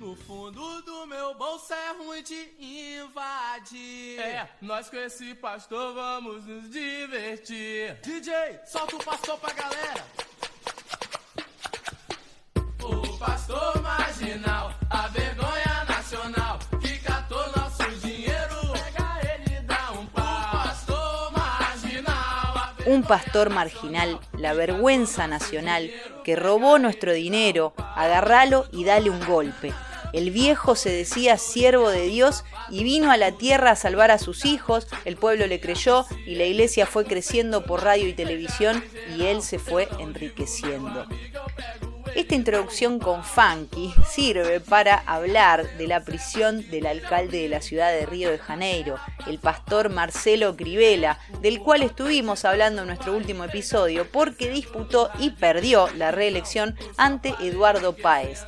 No 0.00 0.14
fundo 0.14 0.80
do 0.82 1.06
meu 1.06 1.34
bolso 1.34 1.74
é 1.74 1.92
ruim 1.92 2.22
de 2.22 2.48
invadir. 2.60 4.20
É, 4.20 4.48
nós 4.62 4.88
com 4.88 4.96
esse 4.96 5.34
pastor 5.34 5.92
vamos 5.92 6.44
nos 6.44 6.70
divertir. 6.70 7.94
DJ, 8.02 8.60
solta 8.64 8.94
o 8.94 9.04
pastor 9.04 9.38
pra 9.38 9.52
galera. 9.52 10.04
O 12.80 13.18
pastor 13.18 13.82
marginal, 13.82 14.72
a 14.88 15.08
vergonha 15.08 15.84
nacional. 15.88 16.58
un 22.88 23.02
pastor 23.02 23.50
marginal, 23.50 24.18
la 24.38 24.54
vergüenza 24.54 25.26
nacional, 25.26 25.90
que 26.24 26.36
robó 26.36 26.78
nuestro 26.78 27.12
dinero, 27.12 27.74
agarralo 27.76 28.64
y 28.72 28.84
dale 28.84 29.10
un 29.10 29.20
golpe. 29.26 29.74
El 30.12 30.30
viejo 30.30 30.74
se 30.74 30.90
decía 30.90 31.36
siervo 31.36 31.90
de 31.90 32.06
Dios 32.06 32.44
y 32.70 32.84
vino 32.84 33.10
a 33.10 33.16
la 33.16 33.32
tierra 33.32 33.72
a 33.72 33.76
salvar 33.76 34.10
a 34.10 34.18
sus 34.18 34.44
hijos, 34.44 34.86
el 35.04 35.16
pueblo 35.16 35.46
le 35.46 35.60
creyó 35.60 36.06
y 36.26 36.36
la 36.36 36.44
iglesia 36.44 36.86
fue 36.86 37.04
creciendo 37.04 37.64
por 37.64 37.84
radio 37.84 38.08
y 38.08 38.14
televisión 38.14 38.82
y 39.16 39.26
él 39.26 39.42
se 39.42 39.58
fue 39.58 39.88
enriqueciendo. 39.98 41.06
Esta 42.14 42.34
introducción 42.34 42.98
con 42.98 43.22
Funky 43.22 43.94
sirve 44.08 44.60
para 44.60 44.96
hablar 45.06 45.76
de 45.76 45.86
la 45.86 46.02
prisión 46.04 46.68
del 46.70 46.86
alcalde 46.86 47.42
de 47.42 47.48
la 47.48 47.60
ciudad 47.60 47.92
de 47.92 48.06
Río 48.06 48.30
de 48.30 48.38
Janeiro, 48.38 48.96
el 49.26 49.38
pastor 49.38 49.90
Marcelo 49.90 50.56
Crivella, 50.56 51.18
del 51.42 51.60
cual 51.60 51.82
estuvimos 51.82 52.44
hablando 52.44 52.82
en 52.82 52.88
nuestro 52.88 53.14
último 53.14 53.44
episodio 53.44 54.10
porque 54.10 54.50
disputó 54.50 55.10
y 55.18 55.30
perdió 55.30 55.88
la 55.96 56.10
reelección 56.10 56.76
ante 56.96 57.34
Eduardo 57.40 57.94
Páez. 57.94 58.44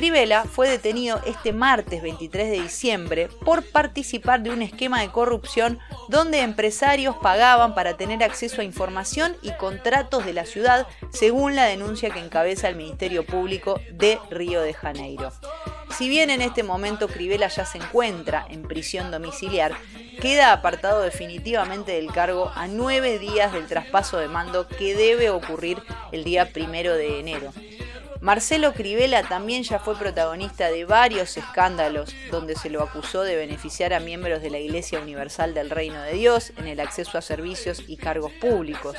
Crivella 0.00 0.44
fue 0.44 0.66
detenido 0.66 1.20
este 1.26 1.52
martes 1.52 2.00
23 2.00 2.48
de 2.48 2.62
diciembre 2.62 3.28
por 3.44 3.62
participar 3.62 4.40
de 4.40 4.48
un 4.48 4.62
esquema 4.62 5.02
de 5.02 5.10
corrupción 5.10 5.78
donde 6.08 6.40
empresarios 6.40 7.16
pagaban 7.16 7.74
para 7.74 7.98
tener 7.98 8.24
acceso 8.24 8.62
a 8.62 8.64
información 8.64 9.36
y 9.42 9.52
contratos 9.58 10.24
de 10.24 10.32
la 10.32 10.46
ciudad, 10.46 10.86
según 11.12 11.54
la 11.54 11.66
denuncia 11.66 12.08
que 12.08 12.18
encabeza 12.18 12.70
el 12.70 12.76
Ministerio 12.76 13.26
Público 13.26 13.78
de 13.92 14.18
Río 14.30 14.62
de 14.62 14.72
Janeiro. 14.72 15.32
Si 15.90 16.08
bien 16.08 16.30
en 16.30 16.40
este 16.40 16.62
momento 16.62 17.06
Crivella 17.06 17.48
ya 17.48 17.66
se 17.66 17.76
encuentra 17.76 18.46
en 18.48 18.62
prisión 18.62 19.10
domiciliar, 19.10 19.74
queda 20.22 20.54
apartado 20.54 21.02
definitivamente 21.02 21.92
del 21.92 22.10
cargo 22.10 22.50
a 22.54 22.68
nueve 22.68 23.18
días 23.18 23.52
del 23.52 23.66
traspaso 23.66 24.16
de 24.16 24.28
mando 24.28 24.66
que 24.66 24.94
debe 24.94 25.28
ocurrir 25.28 25.82
el 26.10 26.24
día 26.24 26.54
primero 26.54 26.94
de 26.94 27.20
enero. 27.20 27.52
Marcelo 28.20 28.74
Crivella 28.74 29.22
también 29.22 29.62
ya 29.62 29.78
fue 29.78 29.96
protagonista 29.96 30.70
de 30.70 30.84
varios 30.84 31.38
escándalos 31.38 32.14
donde 32.30 32.54
se 32.54 32.68
lo 32.68 32.82
acusó 32.82 33.22
de 33.22 33.34
beneficiar 33.34 33.94
a 33.94 34.00
miembros 34.00 34.42
de 34.42 34.50
la 34.50 34.58
Iglesia 34.58 35.00
Universal 35.00 35.54
del 35.54 35.70
Reino 35.70 36.02
de 36.02 36.12
Dios 36.12 36.52
en 36.58 36.66
el 36.66 36.80
acceso 36.80 37.16
a 37.16 37.22
servicios 37.22 37.82
y 37.86 37.96
cargos 37.96 38.32
públicos. 38.32 38.94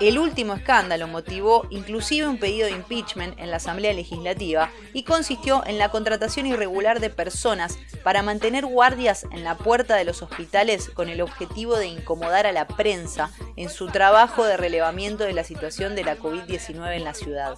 El 0.00 0.18
último 0.18 0.52
escándalo 0.52 1.08
motivó 1.08 1.66
inclusive 1.70 2.28
un 2.28 2.38
pedido 2.38 2.66
de 2.66 2.74
impeachment 2.74 3.38
en 3.38 3.50
la 3.50 3.56
Asamblea 3.56 3.94
Legislativa 3.94 4.70
y 4.92 5.04
consistió 5.04 5.64
en 5.66 5.78
la 5.78 5.90
contratación 5.90 6.44
irregular 6.44 7.00
de 7.00 7.08
personas 7.08 7.78
para 8.02 8.22
mantener 8.22 8.66
guardias 8.66 9.24
en 9.30 9.44
la 9.44 9.56
puerta 9.56 9.96
de 9.96 10.04
los 10.04 10.20
hospitales 10.20 10.90
con 10.90 11.08
el 11.08 11.22
objetivo 11.22 11.78
de 11.78 11.86
incomodar 11.86 12.46
a 12.46 12.52
la 12.52 12.66
prensa 12.66 13.30
en 13.56 13.70
su 13.70 13.86
trabajo 13.86 14.44
de 14.44 14.58
relevamiento 14.58 15.24
de 15.24 15.32
la 15.32 15.44
situación 15.44 15.94
de 15.94 16.04
la 16.04 16.18
COVID-19 16.18 16.96
en 16.96 17.04
la 17.04 17.14
ciudad. 17.14 17.56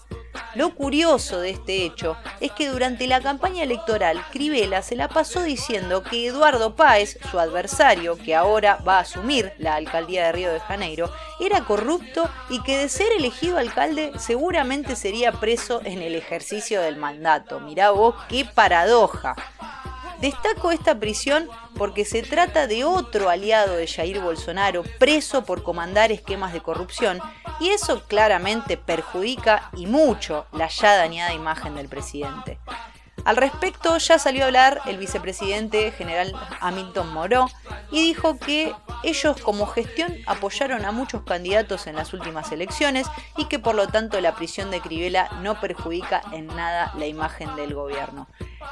Lo 0.55 0.75
curioso 0.75 1.41
de 1.41 1.51
este 1.51 1.85
hecho 1.85 2.17
es 2.41 2.53
que 2.53 2.69
durante 2.69 3.07
la 3.07 3.21
campaña 3.21 3.63
electoral 3.63 4.23
Crivella 4.31 4.83
se 4.83 4.97
la 4.97 5.09
pasó 5.09 5.43
diciendo 5.43 6.03
que 6.03 6.27
Eduardo 6.27 6.75
Páez, 6.75 7.19
su 7.31 7.39
adversario, 7.39 8.17
que 8.17 8.35
ahora 8.35 8.79
va 8.87 8.99
a 8.99 9.01
asumir 9.01 9.53
la 9.59 9.75
alcaldía 9.75 10.27
de 10.27 10.33
Río 10.33 10.53
de 10.53 10.61
Janeiro, 10.61 11.11
era 11.41 11.65
corrupto 11.65 12.29
y 12.49 12.63
que 12.63 12.79
de 12.79 12.89
ser 12.89 13.13
elegido 13.13 13.59
alcalde 13.59 14.13
seguramente 14.19 14.97
sería 14.97 15.33
preso 15.33 15.81
en 15.85 16.03
el 16.03 16.15
ejercicio 16.15 16.81
del 16.81 16.97
mandato. 16.97 17.61
Mirá 17.61 17.91
vos 17.91 18.15
qué 18.29 18.45
paradoja. 18.45 19.35
Destaco 20.21 20.73
esta 20.73 20.99
prisión 20.99 21.49
porque 21.77 22.05
se 22.05 22.23
trata 22.23 22.67
de 22.67 22.83
otro 22.83 23.31
aliado 23.31 23.77
de 23.77 23.87
Jair 23.87 24.21
Bolsonaro 24.21 24.83
preso 24.99 25.45
por 25.45 25.63
comandar 25.63 26.11
esquemas 26.11 26.53
de 26.53 26.61
corrupción 26.61 27.21
y 27.61 27.69
eso 27.69 28.03
claramente 28.03 28.77
perjudica 28.77 29.71
y 29.77 29.87
mucho 29.87 30.47
la 30.53 30.67
ya 30.69 30.97
dañada 30.97 31.35
imagen 31.35 31.77
del 31.77 31.89
presidente. 31.89 32.59
Al 33.25 33.37
respecto 33.37 33.97
ya 33.99 34.19
salió 34.19 34.43
a 34.43 34.47
hablar 34.47 34.81
el 34.87 34.99
vicepresidente 34.99 35.93
general 35.93 36.33
Hamilton 36.61 37.13
Moró 37.13 37.47
y 37.93 38.03
dijo 38.03 38.39
que 38.39 38.75
ellos 39.05 39.41
como 39.41 39.67
gestión 39.67 40.17
apoyaron 40.27 40.85
a 40.85 40.91
muchos 40.91 41.23
candidatos 41.23 41.87
en 41.87 41.95
las 41.95 42.13
últimas 42.13 42.51
elecciones 42.51 43.07
y 43.37 43.45
que 43.45 43.61
por 43.61 43.77
lo 43.77 43.87
tanto 43.87 44.21
la 44.21 44.35
prisión 44.35 44.73
de 44.73 44.81
Crivella 44.81 45.29
no 45.43 45.61
perjudica 45.61 46.23
en 46.33 46.49
nada 46.49 46.93
la 46.97 47.07
imagen 47.07 47.55
del 47.55 47.75
gobierno. 47.75 48.27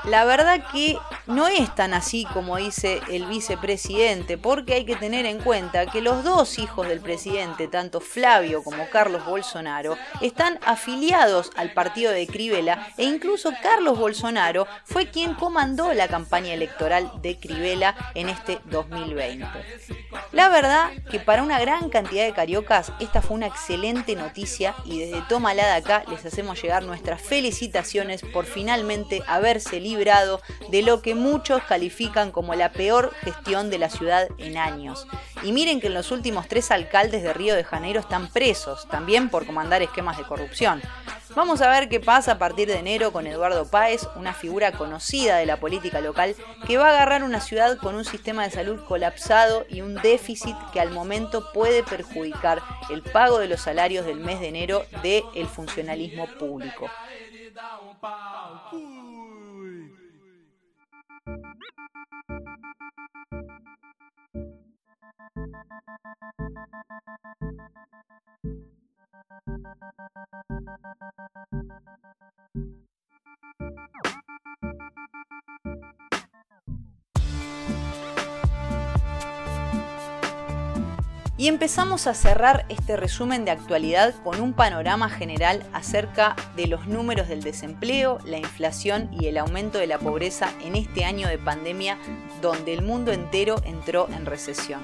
La 0.05 0.25
verdad 0.25 0.65
que 0.73 0.99
no 1.27 1.49
es 1.49 1.75
tan 1.75 1.95
así 1.95 2.27
como 2.33 2.57
dice 2.57 3.01
el 3.11 3.27
vicepresidente, 3.27 4.39
porque 4.39 4.75
hay 4.75 4.85
que 4.85 4.97
tener 4.97 5.27
en 5.27 5.39
cuenta 5.41 5.87
que 5.87 6.01
los 6.01 6.23
dos 6.23 6.59
hijos 6.59 6.87
del 6.87 7.01
presidente, 7.01 7.69
tanto 7.69 8.01
Flavio 8.01 8.63
como 8.63 8.89
Carlos 8.89 9.25
Bolsonaro, 9.25 9.97
están 10.21 10.59
afiliados 10.65 11.51
al 11.57 11.73
partido 11.73 12.13
de 12.13 12.27
Crivella 12.27 12.89
e 12.97 13.05
incluso 13.05 13.53
Carlos 13.63 13.99
Bolsonaro 13.99 14.67
fue 14.85 15.11
quien 15.11 15.35
comandó 15.35 15.93
la 15.93 16.09
campaña 16.09 16.55
electoral 16.55 17.11
de 17.23 17.39
Crivella 17.39 17.95
en 18.15 18.29
este 18.29 18.61
2020. 18.67 19.47
La 20.33 20.49
verdad 20.49 20.91
que 21.11 21.19
para 21.19 21.43
una 21.43 21.59
gran 21.59 21.89
cantidad 21.89 22.25
de 22.25 22.33
cariocas 22.33 22.93
esta 23.01 23.23
fue 23.23 23.37
una 23.37 23.47
excelente 23.47 24.15
noticia 24.15 24.75
y 24.85 25.01
desde 25.01 25.23
Tómala 25.23 25.67
de 25.67 25.73
acá 25.73 26.05
les 26.09 26.25
hacemos 26.25 26.61
llegar 26.63 26.85
nuestras 26.85 27.21
felicitaciones 27.23 28.23
por 28.23 28.45
finalmente 28.45 29.23
haberse 29.27 29.76
librado 29.81 30.41
de 30.71 30.83
lo 30.83 31.03
que 31.03 31.15
muchos 31.15 31.63
califican 31.63 32.31
como 32.31 32.55
la 32.55 32.73
peor 32.73 33.13
gestión 33.21 33.71
de 33.71 33.79
la 33.79 33.91
ciudad 33.91 34.29
en 34.39 34.57
años. 34.57 35.07
Y 35.43 35.53
miren 35.53 35.81
que 35.81 35.89
en 35.89 35.95
los 35.95 36.11
últimos 36.11 36.49
tres 36.49 36.71
alcaldes 36.71 37.23
de 37.23 37.33
Río 37.33 37.55
de 37.55 37.65
Janeiro 37.65 38.01
están 38.01 38.29
presos, 38.29 38.87
también 38.89 39.29
por 39.29 39.47
comandar 39.47 39.83
esquemas 39.83 40.17
de 40.17 40.25
corrupción. 40.25 40.83
Vamos 41.35 41.61
a 41.61 41.69
ver 41.69 41.91
qué 41.91 42.01
pasa 42.01 42.33
a 42.33 42.39
partir 42.39 42.67
de 42.69 42.79
enero 42.79 43.13
con 43.13 43.27
Eduardo 43.27 43.71
Páez, 43.71 44.09
una 44.17 44.33
figura 44.33 44.73
conocida 44.73 45.37
de 45.37 45.45
la 45.45 45.61
política 45.61 46.01
local 46.01 46.35
que 46.67 46.79
va 46.79 46.87
a 46.87 46.91
agarrar 46.91 47.25
una 47.25 47.41
ciudad 47.43 47.77
con 47.77 47.95
un 47.95 48.07
sistema 48.07 48.45
de 48.45 48.51
salud 48.51 48.83
colapsado 48.87 49.67
y 49.69 49.83
un 49.83 49.97
déficit 49.97 50.57
que 50.73 50.81
al 50.81 50.91
momento 50.91 51.53
puede 51.53 51.83
perjudicar 51.83 52.63
el 52.89 53.03
pago 53.03 53.39
de 53.39 53.49
los 53.49 53.61
salarios 53.61 54.07
del 54.07 54.21
mes 54.21 54.41
de 54.41 54.49
enero 54.49 54.87
del 55.03 55.47
funcionalismo 55.47 56.27
público. 56.39 56.89
Thank 61.27 61.45
you. 70.37 70.46
Y 81.39 81.49
empezamos 81.49 82.07
a 82.07 82.15
cerrar 82.15 82.65
este 82.71 82.97
resumen 82.97 83.45
de 83.45 83.51
actualidad 83.51 84.15
con 84.25 84.41
un 84.41 84.55
panorama 84.55 85.11
general 85.11 85.63
acerca 85.75 86.35
de 86.57 86.67
los 86.67 86.87
números 86.87 87.29
del 87.29 87.43
desempleo, 87.43 88.19
la 88.25 88.39
inflación 88.39 89.11
y 89.13 89.27
el 89.27 89.37
aumento 89.37 89.77
de 89.77 89.87
la 89.87 89.99
pobreza 89.99 90.51
en 90.65 90.77
este 90.77 91.05
año 91.05 91.29
de 91.29 91.37
pandemia 91.37 91.99
donde 92.41 92.73
el 92.73 92.81
mundo 92.81 93.13
entero 93.13 93.57
entró 93.65 94.09
en 94.09 94.25
recesión. 94.25 94.81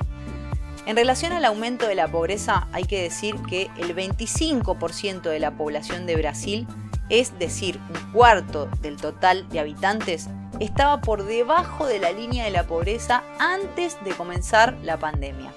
En 0.84 0.96
relación 0.96 1.32
al 1.32 1.46
aumento 1.46 1.86
de 1.86 1.94
la 1.94 2.08
pobreza, 2.08 2.68
hay 2.72 2.84
que 2.84 3.02
decir 3.02 3.36
que 3.48 3.70
el 3.78 3.96
25% 3.96 5.22
de 5.22 5.40
la 5.40 5.52
población 5.52 6.04
de 6.04 6.16
Brasil, 6.16 6.66
es 7.08 7.38
decir, 7.38 7.80
un 7.88 8.12
cuarto 8.12 8.68
del 8.82 8.98
total 8.98 9.48
de 9.48 9.60
habitantes, 9.60 10.28
estaba 10.60 11.00
por 11.00 11.24
debajo 11.24 11.86
de 11.86 11.98
la 11.98 12.12
línea 12.12 12.44
de 12.44 12.50
la 12.50 12.64
pobreza 12.64 13.22
antes 13.38 13.96
de 14.04 14.10
comenzar 14.10 14.76
la 14.82 14.98
pandemia. 14.98 15.52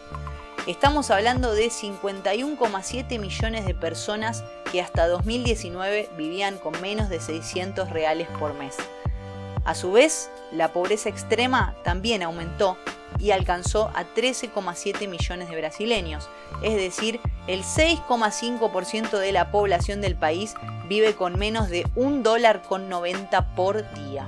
Estamos 0.67 1.11
hablando 1.11 1.53
de 1.53 1.67
51,7 1.67 3.19
millones 3.19 3.67
de 3.67 3.75
personas 3.75 4.43
que 4.71 4.81
hasta 4.81 5.07
2019 5.07 6.09
vivían 6.17 6.57
con 6.57 6.81
menos 6.81 7.07
de 7.07 7.19
600 7.19 7.91
reales 7.91 8.27
por 8.39 8.55
mes. 8.55 8.75
A 9.63 9.75
su 9.75 9.91
vez, 9.91 10.31
la 10.51 10.73
pobreza 10.73 11.07
extrema 11.07 11.75
también 11.83 12.23
aumentó 12.23 12.77
y 13.19 13.29
alcanzó 13.29 13.91
a 13.93 14.05
13,7 14.15 15.07
millones 15.07 15.51
de 15.51 15.55
brasileños, 15.55 16.29
es 16.63 16.75
decir, 16.75 17.19
el 17.45 17.61
6,5% 17.61 19.19
de 19.19 19.31
la 19.31 19.51
población 19.51 20.01
del 20.01 20.15
país 20.15 20.55
vive 20.89 21.13
con 21.13 21.37
menos 21.37 21.69
de 21.69 21.85
un 21.93 22.23
dólar 22.23 22.63
con 22.63 22.89
90 22.89 23.53
por 23.53 23.87
día. 23.93 24.27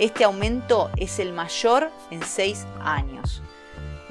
Este 0.00 0.24
aumento 0.24 0.90
es 0.96 1.20
el 1.20 1.32
mayor 1.32 1.92
en 2.10 2.20
seis 2.24 2.66
años. 2.80 3.42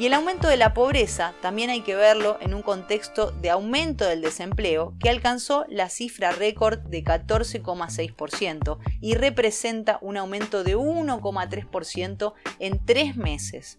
Y 0.02 0.08
el 0.08 0.16
aumento 0.16 0.48
de 0.48 0.58
la 0.58 0.74
pobreza 0.74 1.36
también 1.44 1.70
hay 1.70 1.82
que 1.82 1.94
verlo 1.94 2.40
en 2.42 2.56
un 2.56 2.64
contexto 2.64 3.30
de 3.30 3.52
aumento 3.52 4.04
del 4.04 4.22
desempleo 4.22 4.96
que 5.00 5.12
alcanzó 5.12 5.64
la 5.70 5.90
cifra 5.90 6.32
récord 6.32 6.80
de 6.80 7.04
14,6% 7.04 8.80
y 9.00 9.14
representa 9.14 10.00
un 10.02 10.18
aumento 10.18 10.64
de 10.64 10.76
1,3% 10.76 12.34
en 12.58 12.84
tres 12.84 13.16
meses. 13.16 13.78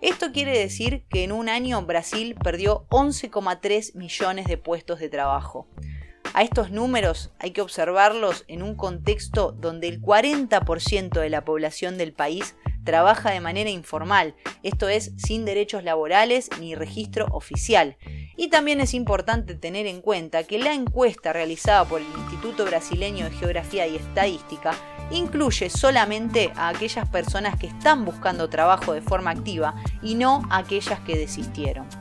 Esto 0.00 0.32
quiere 0.32 0.58
decir 0.58 1.04
que 1.10 1.24
en 1.24 1.32
un 1.32 1.50
año 1.50 1.82
Brasil 1.82 2.36
perdió 2.42 2.86
11,3 2.88 3.94
millones 3.96 4.46
de 4.46 4.56
puestos 4.56 4.98
de 4.98 5.10
trabajo. 5.10 5.68
A 6.32 6.42
estos 6.42 6.70
números 6.70 7.32
hay 7.38 7.50
que 7.50 7.60
observarlos 7.60 8.46
en 8.48 8.62
un 8.62 8.76
contexto 8.76 9.52
donde 9.52 9.88
el 9.88 10.00
40% 10.00 11.20
de 11.20 11.28
la 11.28 11.44
población 11.44 11.98
del 11.98 12.14
país 12.14 12.54
trabaja 12.84 13.30
de 13.30 13.40
manera 13.40 13.70
informal, 13.70 14.34
esto 14.62 14.88
es 14.88 15.12
sin 15.16 15.44
derechos 15.44 15.84
laborales 15.84 16.50
ni 16.60 16.74
registro 16.74 17.26
oficial. 17.30 17.96
Y 18.36 18.48
también 18.48 18.80
es 18.80 18.94
importante 18.94 19.54
tener 19.54 19.86
en 19.86 20.00
cuenta 20.00 20.44
que 20.44 20.58
la 20.58 20.72
encuesta 20.72 21.32
realizada 21.32 21.84
por 21.84 22.00
el 22.00 22.06
Instituto 22.16 22.64
Brasileño 22.64 23.26
de 23.26 23.36
Geografía 23.36 23.86
y 23.86 23.96
Estadística 23.96 24.72
incluye 25.10 25.68
solamente 25.68 26.52
a 26.56 26.68
aquellas 26.68 27.08
personas 27.08 27.58
que 27.58 27.66
están 27.66 28.04
buscando 28.04 28.48
trabajo 28.48 28.92
de 28.92 29.02
forma 29.02 29.30
activa 29.30 29.74
y 30.02 30.14
no 30.14 30.42
a 30.50 30.58
aquellas 30.58 31.00
que 31.00 31.16
desistieron. 31.16 31.99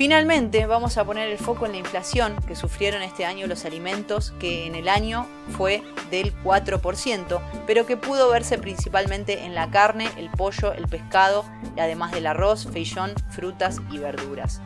Finalmente, 0.00 0.64
vamos 0.64 0.96
a 0.96 1.04
poner 1.04 1.28
el 1.28 1.36
foco 1.36 1.66
en 1.66 1.72
la 1.72 1.78
inflación 1.78 2.34
que 2.48 2.56
sufrieron 2.56 3.02
este 3.02 3.26
año 3.26 3.46
los 3.46 3.66
alimentos, 3.66 4.32
que 4.40 4.66
en 4.66 4.74
el 4.74 4.88
año 4.88 5.26
fue 5.58 5.82
del 6.10 6.34
4%, 6.42 7.38
pero 7.66 7.84
que 7.84 7.98
pudo 7.98 8.30
verse 8.30 8.56
principalmente 8.56 9.44
en 9.44 9.54
la 9.54 9.70
carne, 9.70 10.08
el 10.16 10.30
pollo, 10.30 10.72
el 10.72 10.88
pescado, 10.88 11.44
además 11.78 12.12
del 12.12 12.28
arroz, 12.28 12.66
feijón, 12.72 13.12
frutas 13.28 13.76
y 13.92 13.98
verduras. 13.98 14.62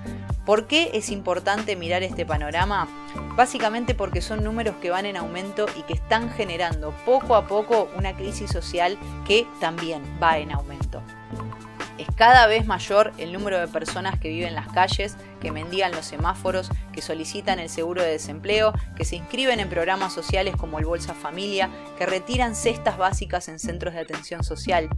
¿Por 0.47 0.69
qué 0.69 0.93
es 0.95 1.11
importante 1.11 1.75
mirar 1.75 2.05
este 2.05 2.25
panorama? 2.25 2.87
Básicamente 3.35 3.97
porque 3.97 4.21
son 4.21 4.45
números 4.45 4.77
que 4.81 4.91
van 4.91 5.05
en 5.05 5.17
aumento 5.17 5.67
y 5.77 5.83
que 5.83 5.95
están 5.95 6.31
generando 6.31 6.95
poco 7.05 7.35
a 7.35 7.49
poco 7.49 7.89
una 7.97 8.15
crisis 8.15 8.53
social 8.53 8.97
que 9.27 9.49
también 9.59 10.01
va 10.23 10.39
en 10.39 10.53
aumento. 10.53 11.03
Es 11.99 12.09
cada 12.17 12.47
vez 12.47 12.67
mayor 12.67 13.13
el 13.19 13.33
número 13.33 13.61
de 13.61 13.69
personas 13.69 14.19
que 14.19 14.29
viven 14.29 14.49
en 14.49 14.55
las 14.55 14.69
calles, 14.69 15.17
que 15.41 15.53
mendigan 15.53 15.93
los 15.93 16.05
semáforos, 16.05 16.71
que 16.93 17.03
solicitan 17.03 17.59
el 17.59 17.69
seguro 17.69 18.03
de 18.03 18.11
desempleo, 18.11 18.73
que 18.97 19.05
se 19.05 19.17
inscriben 19.17 19.61
en 19.61 19.69
programas 19.69 20.13
sociales 20.13 20.57
como 20.57 20.79
el 20.79 20.87
Bolsa 20.87 21.15
Familia, 21.15 21.71
que 21.97 22.07
retiran 22.07 22.57
cestas 22.57 22.99
básicas 22.99 23.49
en 23.49 23.59
centros 23.59 23.95
de 23.95 24.01
atención 24.01 24.43
social. 24.43 24.89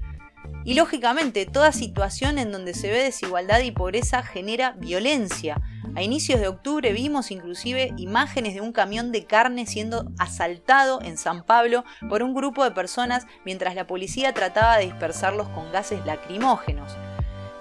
Y 0.65 0.75
lógicamente, 0.75 1.47
toda 1.47 1.71
situación 1.73 2.39
en 2.39 2.51
donde 2.51 2.75
se 2.75 2.91
ve 2.91 3.03
desigualdad 3.03 3.61
y 3.61 3.73
pobreza 3.73 4.23
genera 4.23 4.73
violencia, 4.73 5.61
a 5.97 6.03
inicios 6.03 6.41
de 6.41 6.49
octubre 6.49 6.93
vimos 6.93 7.31
inclusive 7.31 7.95
imágenes 7.97 8.55
de 8.55 8.61
un 8.61 8.73
camión 8.73 9.13
de 9.13 9.25
carne 9.25 9.65
siendo 9.65 10.13
asaltado 10.19 11.01
en 11.01 11.17
San 11.17 11.43
Pablo 11.43 11.87
por 12.11 12.23
un 12.23 12.35
grupo 12.35 12.63
de 12.65 12.71
personas 12.71 13.27
mientras 13.47 13.75
la 13.75 13.87
policía 13.87 14.35
trataba 14.35 14.77
de 14.77 14.85
dispersarlos 14.85 15.49
con 15.49 15.73
gases 15.73 16.05
lacrimógenos. 16.05 16.95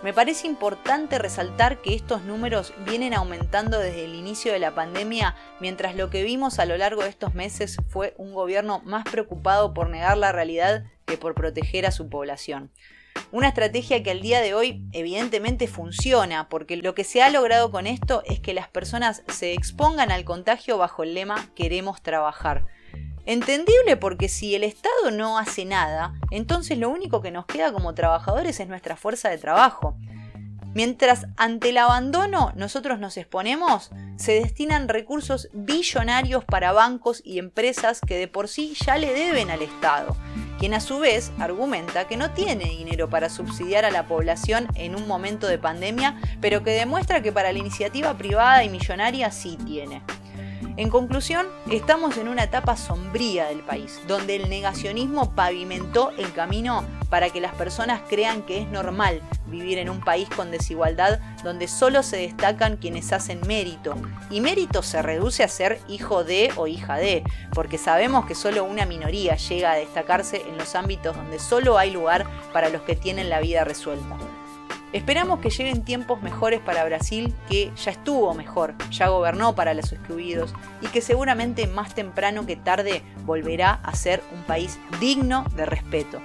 Me 0.04 0.12
parece 0.12 0.48
importante 0.48 1.18
resaltar 1.18 1.82
que 1.82 1.96
estos 1.96 2.24
números 2.24 2.74
vienen 2.86 3.14
aumentando 3.14 3.80
desde 3.80 4.04
el 4.04 4.16
inicio 4.16 4.52
de 4.52 4.60
la 4.60 4.76
pandemia, 4.76 5.36
mientras 5.62 5.96
lo 5.96 6.10
que 6.10 6.24
vimos 6.24 6.60
a 6.60 6.66
lo 6.66 6.78
largo 6.78 7.04
de 7.04 7.10
estos 7.10 7.34
meses 7.36 7.78
fue 7.88 8.14
un 8.18 8.34
gobierno 8.34 8.82
más 8.84 9.06
preocupado 9.06 9.74
por 9.74 9.90
negar 9.90 10.18
la 10.18 10.34
realidad 10.34 10.84
que 11.06 11.18
por 11.18 11.36
proteger 11.36 11.86
a 11.86 11.92
su 11.92 12.10
población. 12.10 12.70
Una 13.32 13.50
estrategia 13.50 14.04
que 14.04 14.12
al 14.12 14.22
día 14.22 14.40
de 14.42 14.54
hoy 14.54 14.86
evidentemente 14.92 15.68
funciona, 15.68 16.48
porque 16.48 16.78
lo 16.78 16.94
que 16.94 17.04
se 17.04 17.22
ha 17.22 17.30
logrado 17.30 17.72
con 17.72 17.88
esto 17.88 18.22
es 18.26 18.40
que 18.40 18.54
las 18.54 18.70
personas 18.70 19.24
se 19.28 19.54
expongan 19.54 20.12
al 20.12 20.24
contagio 20.24 20.78
bajo 20.78 21.04
el 21.04 21.14
lema 21.14 21.50
queremos 21.56 22.02
trabajar. 22.02 22.66
Entendible 23.26 23.98
porque 23.98 24.30
si 24.30 24.54
el 24.54 24.64
Estado 24.64 25.10
no 25.12 25.40
hace 25.40 25.66
nada, 25.66 26.14
entonces 26.30 26.78
lo 26.78 26.90
único 26.90 27.22
que 27.22 27.32
nos 27.32 27.48
queda 27.48 27.74
como 27.74 27.96
trabajadores 27.96 28.60
es 28.60 28.68
nuestra 28.68 28.96
fuerza 28.96 29.30
de 29.30 29.40
trabajo. 29.40 29.98
Mientras 30.76 31.26
ante 31.38 31.70
el 31.70 31.80
abandono 31.80 32.52
nosotros 32.56 33.00
nos 33.00 33.18
exponemos, 33.18 33.90
se 34.18 34.34
destinan 34.34 34.90
recursos 34.90 35.50
billonarios 35.54 36.44
para 36.44 36.74
bancos 36.74 37.22
y 37.26 37.40
empresas 37.40 38.02
que 38.06 38.18
de 38.18 38.28
por 38.28 38.48
sí 38.48 38.76
ya 38.86 38.98
le 38.98 39.14
deben 39.14 39.50
al 39.50 39.64
Estado 39.64 40.16
quien 40.60 40.74
a 40.74 40.80
su 40.80 41.00
vez 41.00 41.32
argumenta 41.40 42.08
que 42.08 42.18
no 42.18 42.32
tiene 42.32 42.66
dinero 42.66 43.10
para 43.10 43.30
subsidiar 43.30 43.86
a 43.86 43.92
la 43.92 44.08
población 44.08 44.68
en 44.76 44.96
un 44.96 45.08
momento 45.08 45.48
de 45.48 45.58
pandemia, 45.58 46.20
pero 46.42 46.64
que 46.64 46.72
demuestra 46.72 47.22
que 47.22 47.32
para 47.32 47.52
la 47.52 47.60
iniciativa 47.60 48.18
privada 48.18 48.64
y 48.64 48.70
millonaria 48.70 49.32
sí 49.32 49.58
tiene. 49.66 50.02
En 50.78 50.90
conclusión, 50.90 51.48
estamos 51.72 52.18
en 52.18 52.28
una 52.28 52.44
etapa 52.44 52.76
sombría 52.76 53.46
del 53.46 53.62
país, 53.62 54.02
donde 54.08 54.36
el 54.36 54.50
negacionismo 54.50 55.32
pavimentó 55.32 56.12
el 56.18 56.34
camino 56.34 56.84
para 57.10 57.30
que 57.30 57.40
las 57.40 57.54
personas 57.54 58.02
crean 58.10 58.42
que 58.42 58.62
es 58.62 58.68
normal 58.68 59.22
vivir 59.48 59.78
en 59.78 59.90
un 59.90 60.02
país 60.02 60.28
con 60.36 60.52
desigualdad 60.52 61.20
donde 61.44 61.68
solo 61.68 62.04
se 62.04 62.18
destacan 62.18 62.78
quienes 62.78 63.14
hacen 63.14 63.42
mérito. 63.48 63.96
Y 64.30 64.42
mérito 64.42 64.82
se 64.82 65.02
reduce 65.02 65.44
a 65.44 65.48
ser 65.48 65.80
hijo 65.88 66.24
de 66.24 66.52
o 66.58 66.68
hija 66.68 66.98
de, 66.98 67.24
porque 67.54 67.78
sabemos 67.78 68.26
que 68.26 68.36
solo 68.36 68.66
una 68.66 68.86
minoría 68.86 69.36
llega 69.36 69.72
a 69.72 69.76
destacarse 69.76 70.42
en 70.48 70.58
los 70.58 70.76
ámbitos 70.76 71.16
donde 71.16 71.40
solo 71.40 71.78
hay 71.78 71.92
lugar 71.92 72.26
para 72.52 72.70
los 72.70 72.82
que 72.82 72.96
tienen 72.96 73.30
la 73.30 73.40
vida 73.40 73.64
resuelta. 73.64 74.18
Esperamos 74.96 75.42
que 75.42 75.50
lleguen 75.50 75.84
tiempos 75.84 76.22
mejores 76.22 76.62
para 76.62 76.86
Brasil, 76.86 77.34
que 77.50 77.70
ya 77.76 77.92
estuvo 77.92 78.34
mejor, 78.34 78.76
ya 78.92 79.10
gobernó 79.10 79.54
para 79.54 79.74
los 79.74 79.92
excluidos 79.92 80.54
y 80.80 80.88
que 80.88 81.02
seguramente 81.02 81.68
más 81.68 81.94
temprano 81.94 82.46
que 82.46 82.56
tarde 82.56 83.04
volverá 83.26 83.74
a 83.84 83.94
ser 83.94 84.24
un 84.34 84.42
país 84.44 84.80
digno 85.02 85.44
de 85.58 85.66
respeto. 85.66 86.22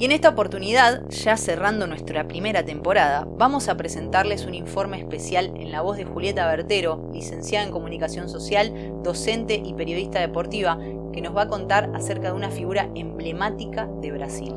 Y 0.00 0.06
en 0.06 0.12
esta 0.12 0.30
oportunidad, 0.30 1.06
ya 1.10 1.36
cerrando 1.36 1.86
nuestra 1.86 2.26
primera 2.26 2.64
temporada, 2.64 3.26
vamos 3.36 3.68
a 3.68 3.76
presentarles 3.76 4.46
un 4.46 4.54
informe 4.54 4.98
especial 4.98 5.52
en 5.56 5.70
la 5.72 5.82
voz 5.82 5.98
de 5.98 6.06
Julieta 6.06 6.46
Bertero, 6.46 7.10
licenciada 7.12 7.66
en 7.66 7.70
Comunicación 7.70 8.30
Social, 8.30 8.72
docente 9.02 9.60
y 9.62 9.74
periodista 9.74 10.18
deportiva, 10.18 10.78
que 11.12 11.20
nos 11.20 11.36
va 11.36 11.42
a 11.42 11.48
contar 11.48 11.90
acerca 11.94 12.28
de 12.28 12.32
una 12.32 12.50
figura 12.50 12.88
emblemática 12.94 13.90
de 14.00 14.12
Brasil. 14.12 14.54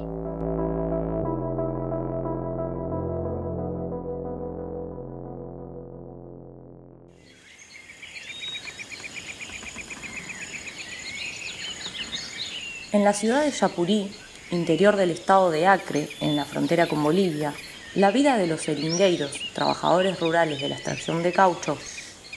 En 12.93 13.03
la 13.03 13.11
ciudad 13.11 13.43
de 13.43 13.51
Yapurí, 13.51 14.09
interior 14.53 14.95
del 14.95 15.11
estado 15.11 15.51
de 15.51 15.67
Acre, 15.67 16.09
en 16.19 16.35
la 16.35 16.45
frontera 16.45 16.87
con 16.87 17.03
Bolivia, 17.03 17.53
la 17.95 18.11
vida 18.11 18.37
de 18.37 18.47
los 18.47 18.61
seringueiros, 18.61 19.39
trabajadores 19.53 20.19
rurales 20.19 20.61
de 20.61 20.69
la 20.69 20.75
extracción 20.75 21.21
de 21.21 21.33
caucho, 21.33 21.77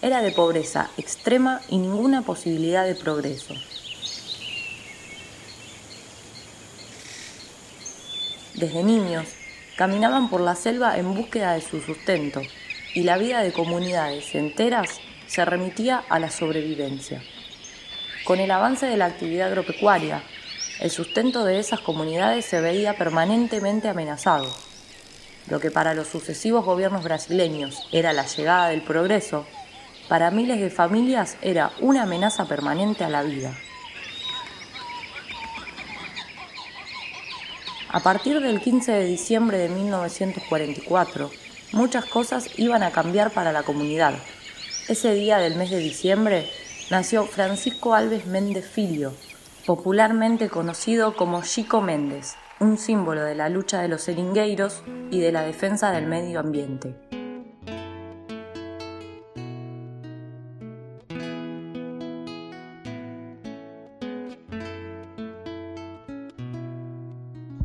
era 0.02 0.20
de 0.20 0.32
pobreza 0.32 0.90
extrema 0.98 1.60
y 1.68 1.78
ninguna 1.78 2.22
posibilidad 2.22 2.84
de 2.84 2.94
progreso. 2.94 3.54
Desde 8.54 8.82
niños, 8.82 9.26
caminaban 9.76 10.30
por 10.30 10.40
la 10.40 10.54
selva 10.54 10.98
en 10.98 11.14
búsqueda 11.14 11.52
de 11.52 11.60
su 11.60 11.80
sustento 11.80 12.40
y 12.94 13.02
la 13.02 13.18
vida 13.18 13.42
de 13.42 13.52
comunidades 13.52 14.34
enteras 14.34 15.00
se 15.26 15.44
remitía 15.44 16.02
a 16.08 16.18
la 16.18 16.30
sobrevivencia. 16.30 17.22
Con 18.24 18.40
el 18.40 18.50
avance 18.50 18.86
de 18.86 18.96
la 18.96 19.06
actividad 19.06 19.48
agropecuaria, 19.48 20.22
el 20.80 20.90
sustento 20.90 21.44
de 21.44 21.58
esas 21.58 21.80
comunidades 21.80 22.44
se 22.44 22.60
veía 22.60 22.96
permanentemente 22.96 23.88
amenazado. 23.88 24.46
Lo 25.48 25.60
que 25.60 25.70
para 25.70 25.94
los 25.94 26.08
sucesivos 26.08 26.64
gobiernos 26.64 27.04
brasileños 27.04 27.88
era 27.92 28.12
la 28.12 28.26
llegada 28.26 28.68
del 28.68 28.82
progreso, 28.82 29.46
para 30.08 30.30
miles 30.30 30.60
de 30.60 30.70
familias 30.70 31.36
era 31.40 31.72
una 31.80 32.02
amenaza 32.02 32.44
permanente 32.44 33.04
a 33.04 33.08
la 33.08 33.22
vida. 33.22 33.56
A 37.88 38.00
partir 38.00 38.40
del 38.40 38.60
15 38.60 38.92
de 38.92 39.04
diciembre 39.04 39.56
de 39.56 39.68
1944, 39.68 41.30
muchas 41.72 42.04
cosas 42.04 42.50
iban 42.58 42.82
a 42.82 42.90
cambiar 42.90 43.30
para 43.30 43.52
la 43.52 43.62
comunidad. 43.62 44.14
Ese 44.88 45.14
día 45.14 45.38
del 45.38 45.56
mes 45.56 45.70
de 45.70 45.78
diciembre 45.78 46.50
nació 46.90 47.24
Francisco 47.24 47.94
Alves 47.94 48.26
Méndez 48.26 48.68
Filho, 48.68 49.14
popularmente 49.66 50.48
conocido 50.48 51.16
como 51.16 51.42
Chico 51.42 51.82
Méndez, 51.82 52.36
un 52.60 52.78
símbolo 52.78 53.24
de 53.24 53.34
la 53.34 53.48
lucha 53.48 53.82
de 53.82 53.88
los 53.88 54.02
seringueiros 54.02 54.84
y 55.10 55.18
de 55.18 55.32
la 55.32 55.42
defensa 55.42 55.90
del 55.90 56.06
medio 56.06 56.38
ambiente. 56.38 56.94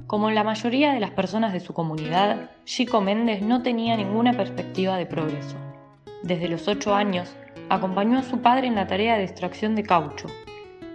Como 0.07 0.31
la 0.31 0.43
mayoría 0.43 0.93
de 0.93 0.99
las 0.99 1.11
personas 1.11 1.53
de 1.53 1.59
su 1.59 1.73
comunidad, 1.73 2.49
Chico 2.65 2.99
Méndez 2.99 3.43
no 3.43 3.61
tenía 3.61 3.95
ninguna 3.95 4.33
perspectiva 4.33 4.97
de 4.97 5.05
progreso. 5.05 5.55
Desde 6.23 6.49
los 6.49 6.67
ocho 6.67 6.95
años, 6.95 7.29
acompañó 7.69 8.17
a 8.17 8.23
su 8.23 8.41
padre 8.41 8.65
en 8.67 8.75
la 8.75 8.87
tarea 8.87 9.17
de 9.17 9.23
extracción 9.23 9.75
de 9.75 9.83
caucho, 9.83 10.27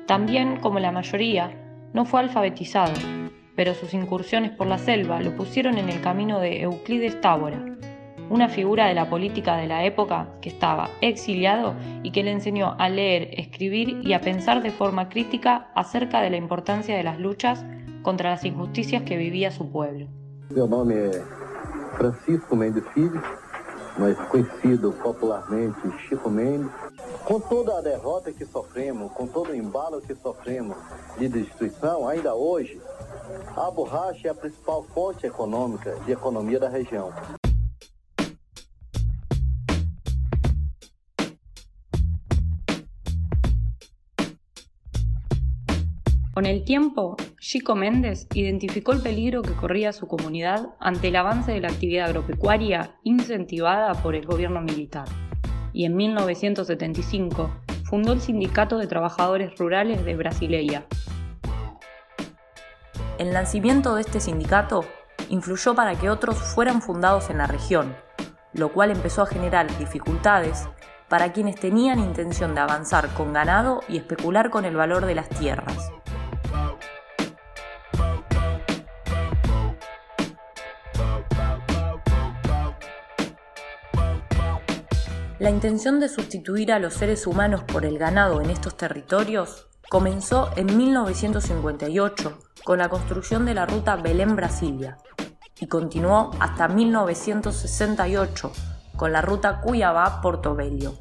también, 0.07 0.59
como 0.61 0.79
la 0.79 0.93
mayoría, 0.93 1.51
no 1.93 2.05
fue 2.05 2.21
alfabetizado, 2.21 2.95
pero 3.57 3.75
sus 3.75 3.93
incursiones 3.93 4.53
por 4.53 4.67
la 4.67 4.79
selva 4.79 5.21
lo 5.21 5.35
pusieron 5.35 5.79
en 5.79 5.89
el 5.89 6.01
camino 6.01 6.39
de 6.39 6.63
Euclides 6.63 7.21
Tábora, 7.21 7.65
una 8.31 8.49
figura 8.49 8.87
de 8.87 8.95
la 8.95 9.11
política 9.11 9.57
de 9.57 9.67
la 9.67 9.85
época 9.85 10.29
que 10.41 10.49
estaba 10.49 10.91
exiliado 11.01 11.75
y 12.03 12.13
que 12.13 12.23
le 12.23 12.33
enseñó 12.33 12.77
a 12.79 12.89
leer, 12.89 13.31
escribir 13.33 14.01
y 14.05 14.13
a 14.13 14.21
pensar 14.21 14.63
de 14.63 14.71
forma 14.71 15.09
crítica 15.09 15.71
acerca 15.75 16.21
de 16.21 16.31
la 16.31 16.37
importancia 16.37 16.97
de 16.97 17.03
las 17.03 17.19
luchas 17.19 17.65
contra 18.03 18.31
las 18.31 18.45
injusticias 18.45 19.03
que 19.03 19.17
vivía 19.17 19.51
su 19.51 19.71
pueblo. 19.73 20.07
Mi 20.51 20.69
nombre 20.69 21.11
es 21.11 21.23
Francisco 21.97 22.55
Mendes 22.55 22.85
Filho, 22.95 23.21
más 23.99 24.15
conocido 24.29 24.93
popularmente 25.03 25.81
Chico 26.09 26.31
Mendes. 26.31 26.71
Com 27.27 27.41
toda 27.41 27.77
a 27.77 27.81
derrota 27.81 28.33
que 28.33 28.47
sofremos, 28.47 29.11
com 29.11 29.27
todo 29.27 29.51
o 29.51 29.55
embalo 29.55 30.01
que 30.01 30.15
sofremos 30.15 30.77
de 31.19 31.29
destruição, 31.29 32.09
ainda 32.09 32.37
hoje, 32.37 32.81
a 33.57 33.69
borracha 33.69 34.29
é 34.29 34.31
a 34.31 34.35
principal 34.35 34.85
fonte 34.95 35.27
econômica 35.27 35.97
de 36.07 36.13
economia 36.13 36.61
da 36.61 36.69
região. 36.69 37.13
Con 46.33 46.47
el 46.47 46.65
tiempo, 46.65 47.17
Chico 47.41 47.75
Méndez 47.75 48.29
identificó 48.35 48.93
el 48.93 49.03
peligro 49.03 49.43
que 49.43 49.57
corría 49.57 49.93
su 49.93 50.07
comunidad 50.07 50.69
ante 50.79 51.09
el 51.09 51.17
avance 51.17 51.51
de 51.51 51.61
la 51.61 51.69
actividad 51.69 52.07
agropecuaria 52.07 52.95
incentivada 53.03 54.01
por 54.01 54.15
el 54.15 54.25
gobierno 54.25 54.61
militar. 54.61 55.09
Y 55.77 55.85
en 55.85 55.95
1975 55.95 57.51
fundó 57.85 58.15
el 58.15 58.23
Sindicato 58.23 58.79
de 58.79 58.87
Trabajadores 58.87 59.59
Rurales 59.59 60.07
de 60.07 60.17
Brasileia. 60.17 60.87
El 63.19 63.35
nacimiento 63.35 63.95
de 63.95 64.01
este 64.01 64.21
sindicato 64.21 64.87
influyó 65.29 65.75
para 65.75 65.95
que 65.95 66.09
otros 66.09 66.39
fueran 66.39 66.81
fundados 66.81 67.29
en 67.29 67.37
la 67.37 67.47
región, 67.47 67.95
lo 68.55 68.73
cual 68.73 68.91
empezó 68.91 69.21
a 69.21 69.27
generar 69.27 69.67
dificultades 69.77 70.67
para 71.11 71.35
quienes 71.35 71.57
tenían 71.57 71.99
intención 71.99 72.55
de 72.55 72.63
avanzar 72.63 73.13
con 73.13 73.35
ganado 73.35 73.83
y 73.87 73.99
especular 73.99 74.49
con 74.49 74.65
el 74.65 74.77
valor 74.77 75.05
de 75.05 75.15
las 75.15 75.29
tierras. 75.29 75.93
La 85.47 85.53
intención 85.53 86.01
de 86.01 86.09
sustituir 86.09 86.73
a 86.73 86.81
los 86.81 86.95
seres 86.95 87.25
humanos 87.25 87.63
por 87.63 87.85
el 87.85 87.99
ganado 87.99 88.41
en 88.41 88.51
estos 88.51 88.77
territorios 88.77 89.69
comenzó 89.89 90.51
en 90.57 90.77
1958 90.77 92.39
con 92.65 92.79
la 92.81 92.89
construcción 92.89 93.47
de 93.47 93.55
la 93.55 93.65
ruta 93.65 93.95
Belén-Brasilia 93.95 94.99
y 95.61 95.69
continuó 95.69 96.33
hasta 96.41 96.67
1968 96.67 98.53
con 98.97 99.13
la 99.13 99.23
ruta 99.23 99.61
Cuiabá-Portobello. 99.61 100.95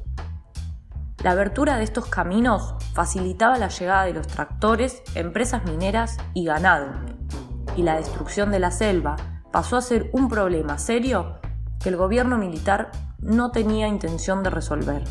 La 1.24 1.32
abertura 1.32 1.76
de 1.76 1.82
estos 1.82 2.06
caminos 2.06 2.76
facilitaba 2.94 3.58
la 3.58 3.66
llegada 3.66 4.04
de 4.04 4.12
los 4.12 4.28
tractores, 4.28 5.02
empresas 5.16 5.64
mineras 5.64 6.18
y 6.34 6.44
ganado, 6.44 6.92
y 7.74 7.82
la 7.82 7.96
destrucción 7.96 8.52
de 8.52 8.60
la 8.60 8.70
selva 8.70 9.16
pasó 9.50 9.76
a 9.76 9.82
ser 9.82 10.08
un 10.12 10.28
problema 10.28 10.78
serio 10.78 11.40
que 11.80 11.88
el 11.88 11.96
gobierno 11.96 12.38
militar 12.38 12.92
no 13.18 13.50
tenía 13.50 13.88
intención 13.88 14.42
de 14.42 14.50
resolver. 14.50 15.04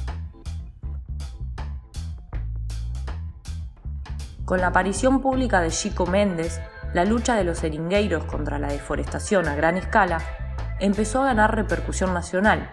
Con 4.45 4.61
la 4.61 4.67
aparición 4.67 5.21
pública 5.21 5.59
de 5.61 5.71
Chico 5.71 6.05
Méndez, 6.05 6.61
la 6.93 7.03
lucha 7.03 7.35
de 7.35 7.43
los 7.43 7.59
seringueiros 7.59 8.25
contra 8.25 8.59
la 8.59 8.67
deforestación 8.67 9.47
a 9.47 9.55
gran 9.55 9.75
escala 9.75 10.19
empezó 10.79 11.23
a 11.23 11.25
ganar 11.25 11.55
repercusión 11.55 12.13
nacional. 12.13 12.71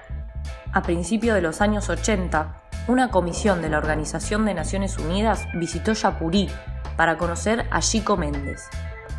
A 0.73 0.83
principios 0.83 1.35
de 1.35 1.43
los 1.43 1.61
años 1.61 1.89
80, 1.89 2.63
una 2.89 3.11
comisión 3.11 3.63
de 3.63 3.71
la 3.71 3.79
Organización 3.79 4.45
de 4.45 4.55
Naciones 4.55 4.99
Unidas 4.99 5.47
visitó 5.55 5.93
Yapurí 5.93 6.51
para 6.97 7.17
conocer 7.17 7.67
a 7.71 7.81
Chico 7.81 8.17
Méndez, 8.17 8.69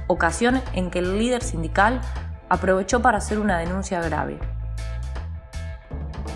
ocasión 0.08 0.62
en 0.73 0.91
que 0.91 0.99
el 0.99 1.17
líder 1.17 1.41
sindical 1.43 2.02
aprovechó 2.49 3.02
para 3.02 3.17
hacer 3.17 3.39
una 3.39 3.58
denuncia 3.58 3.99
grave. 4.02 4.39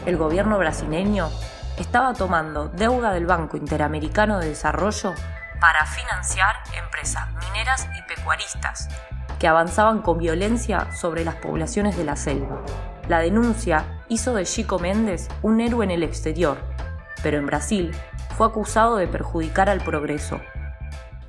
El 0.07 0.15
gobierno 0.15 0.57
brasileño 0.57 1.29
estaba 1.77 2.13
tomando 2.13 2.69
deuda 2.69 3.11
del 3.11 3.25
Banco 3.25 3.57
Interamericano 3.57 4.39
de 4.39 4.47
Desarrollo 4.47 5.13
para 5.59 5.85
financiar 5.85 6.55
empresas 6.81 7.27
mineras 7.33 7.89
y 7.93 8.15
pecuaristas 8.15 8.87
que 9.37 9.49
avanzaban 9.49 10.01
con 10.01 10.17
violencia 10.17 10.89
sobre 10.93 11.25
las 11.25 11.35
poblaciones 11.35 11.97
de 11.97 12.05
la 12.05 12.15
selva. 12.15 12.63
La 13.09 13.19
denuncia 13.19 13.83
hizo 14.07 14.33
de 14.33 14.45
Chico 14.45 14.79
Méndez 14.79 15.27
un 15.41 15.59
héroe 15.59 15.83
en 15.83 15.91
el 15.91 16.03
exterior, 16.03 16.57
pero 17.21 17.37
en 17.37 17.45
Brasil 17.45 17.91
fue 18.37 18.47
acusado 18.47 18.95
de 18.95 19.09
perjudicar 19.09 19.69
al 19.69 19.83
progreso. 19.83 20.39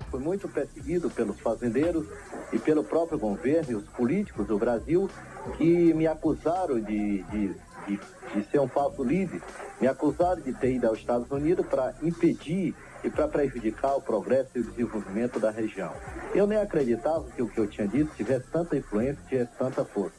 Fue 0.09 0.21
muy 0.21 0.38
perseguido 0.38 1.11
pelos 1.11 1.41
fazendeiros 1.41 2.05
e 2.53 2.61
pelo 2.61 2.85
próprio 2.85 3.19
governo 3.19 3.73
e 3.73 3.75
os 3.75 3.85
políticos 3.88 4.47
do 4.47 4.57
Brasil 4.57 5.11
que 5.57 5.93
me 5.95 6.07
acusaram 6.07 6.81
de, 6.81 7.25
de, 7.25 7.55
de, 7.96 8.51
ser 8.51 8.61
um 8.61 8.68
falso 8.68 9.03
líder, 9.03 9.40
me 9.81 9.87
acusaram 9.87 10.40
de 10.40 10.53
ter 10.53 10.72
ido 10.72 10.87
aos 10.87 10.98
Estados 10.98 11.31
Unidos 11.31 11.66
para 11.66 11.94
impedir 12.03 12.74
e 13.03 13.11
para 13.11 13.29
prejudicar 13.29 13.96
o 13.96 14.03
progresso 14.03 14.51
e 14.57 14.61
o 14.61 14.64
desenvolvimento 14.64 15.38
da 15.38 15.51
região. 15.51 15.92
Eu 16.35 16.46
nem 16.46 16.59
acreditava 16.59 17.24
que 17.35 17.42
o 17.42 17.48
que 17.48 17.59
eu 17.59 17.66
tinha 17.66 17.87
dito 17.87 18.14
tivesse 18.16 18.46
tanta 18.53 18.77
influência, 18.77 19.22
tivesse 19.29 19.53
tanta 19.57 19.85
força. 19.85 20.18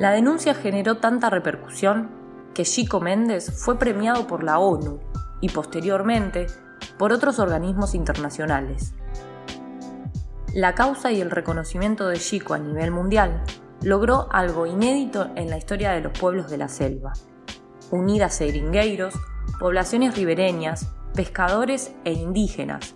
La 0.00 0.12
denuncia 0.12 0.54
generó 0.54 0.96
tanta 0.96 1.28
repercusión 1.28 2.08
que 2.54 2.64
Chico 2.64 3.00
Méndez 3.00 3.62
fue 3.62 3.78
premiado 3.78 4.26
por 4.26 4.42
la 4.42 4.58
ONU 4.58 4.98
y 5.42 5.50
posteriormente 5.50 6.46
por 6.96 7.12
otros 7.12 7.38
organismos 7.38 7.94
internacionales. 7.94 8.94
La 10.54 10.74
causa 10.74 11.12
y 11.12 11.20
el 11.20 11.30
reconocimiento 11.30 12.08
de 12.08 12.16
Chico 12.16 12.54
a 12.54 12.58
nivel 12.58 12.90
mundial 12.92 13.44
logró 13.82 14.26
algo 14.32 14.64
inédito 14.64 15.32
en 15.36 15.50
la 15.50 15.58
historia 15.58 15.90
de 15.90 16.00
los 16.00 16.18
pueblos 16.18 16.50
de 16.50 16.56
la 16.56 16.68
selva. 16.68 17.12
Unidas 17.90 18.36
seringueiros, 18.36 19.12
poblaciones 19.58 20.16
ribereñas, 20.16 20.94
pescadores 21.14 21.94
e 22.04 22.14
indígenas, 22.14 22.94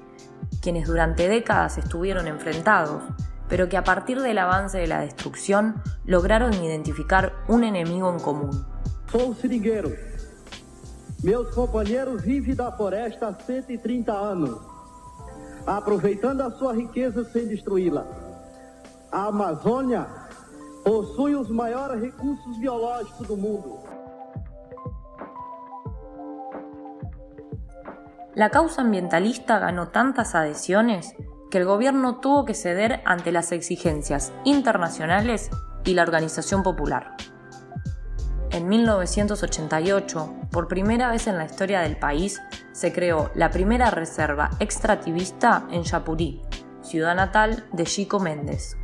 quienes 0.62 0.87
durante 0.87 1.29
décadas 1.29 1.77
estuvieron 1.77 2.29
enfrentados 2.29 3.03
pero 3.48 3.68
que 3.68 3.76
a 3.76 3.85
partir 3.85 4.20
del 4.20 4.38
avance 4.38 4.78
de 4.78 4.87
la 4.87 5.00
destrucción 5.00 5.83
lograron 6.04 6.54
identificar 6.54 7.33
un 7.48 7.64
enemigo 7.64 8.11
en 8.11 8.20
común. 8.20 8.66
Sou 9.11 9.35
seringueiro. 9.35 9.92
Meus 11.22 11.54
companheiros 11.54 12.22
vivem 12.22 12.54
da 12.54 12.72
floresta 12.72 13.28
há 13.28 13.33
130 13.33 14.12
anos, 14.12 14.61
aproveitando 15.66 16.42
a 16.42 16.50
sua 16.50 16.72
riqueza 16.72 17.24
sem 17.24 17.46
destruí-la. 17.46 18.04
A 19.11 19.26
Amazônia 19.28 20.07
possui 20.85 21.35
os 21.35 21.48
maiores 21.48 22.00
recursos 22.00 22.59
biológicos 22.59 23.26
do 23.26 23.37
mundo. 23.37 23.78
La 28.35 28.50
causa 28.50 28.83
ambientalista 28.83 29.61
ganó 29.61 29.88
tantas 29.88 30.35
adhesiones 30.35 31.14
que 31.55 31.59
el 31.59 31.67
gobierno 31.67 32.17
tuvo 32.17 32.45
que 32.45 32.53
ceder 32.53 33.01
ante 33.05 33.31
las 33.31 33.53
exigencias 33.53 34.33
internacionales 34.43 35.51
y 35.85 35.95
la 35.95 36.03
organización 36.03 36.64
popular. 36.64 37.14
En 38.51 38.67
1988, 38.67 40.35
por 40.51 40.67
primera 40.67 41.12
vez 41.12 41.29
en 41.29 41.38
la 41.38 41.45
historia 41.45 41.81
del 41.83 41.97
país, 41.97 42.43
se 42.73 42.93
creó 42.93 43.31
la 43.37 43.53
primera 43.53 43.93
reserva 43.93 44.51
extrativista 44.59 45.69
en 45.71 45.85
Chapurí, 45.85 46.43
ciudad 46.83 47.14
natal 47.14 47.64
de 47.71 47.85
Chico 47.85 48.19
Méndez. 48.19 48.77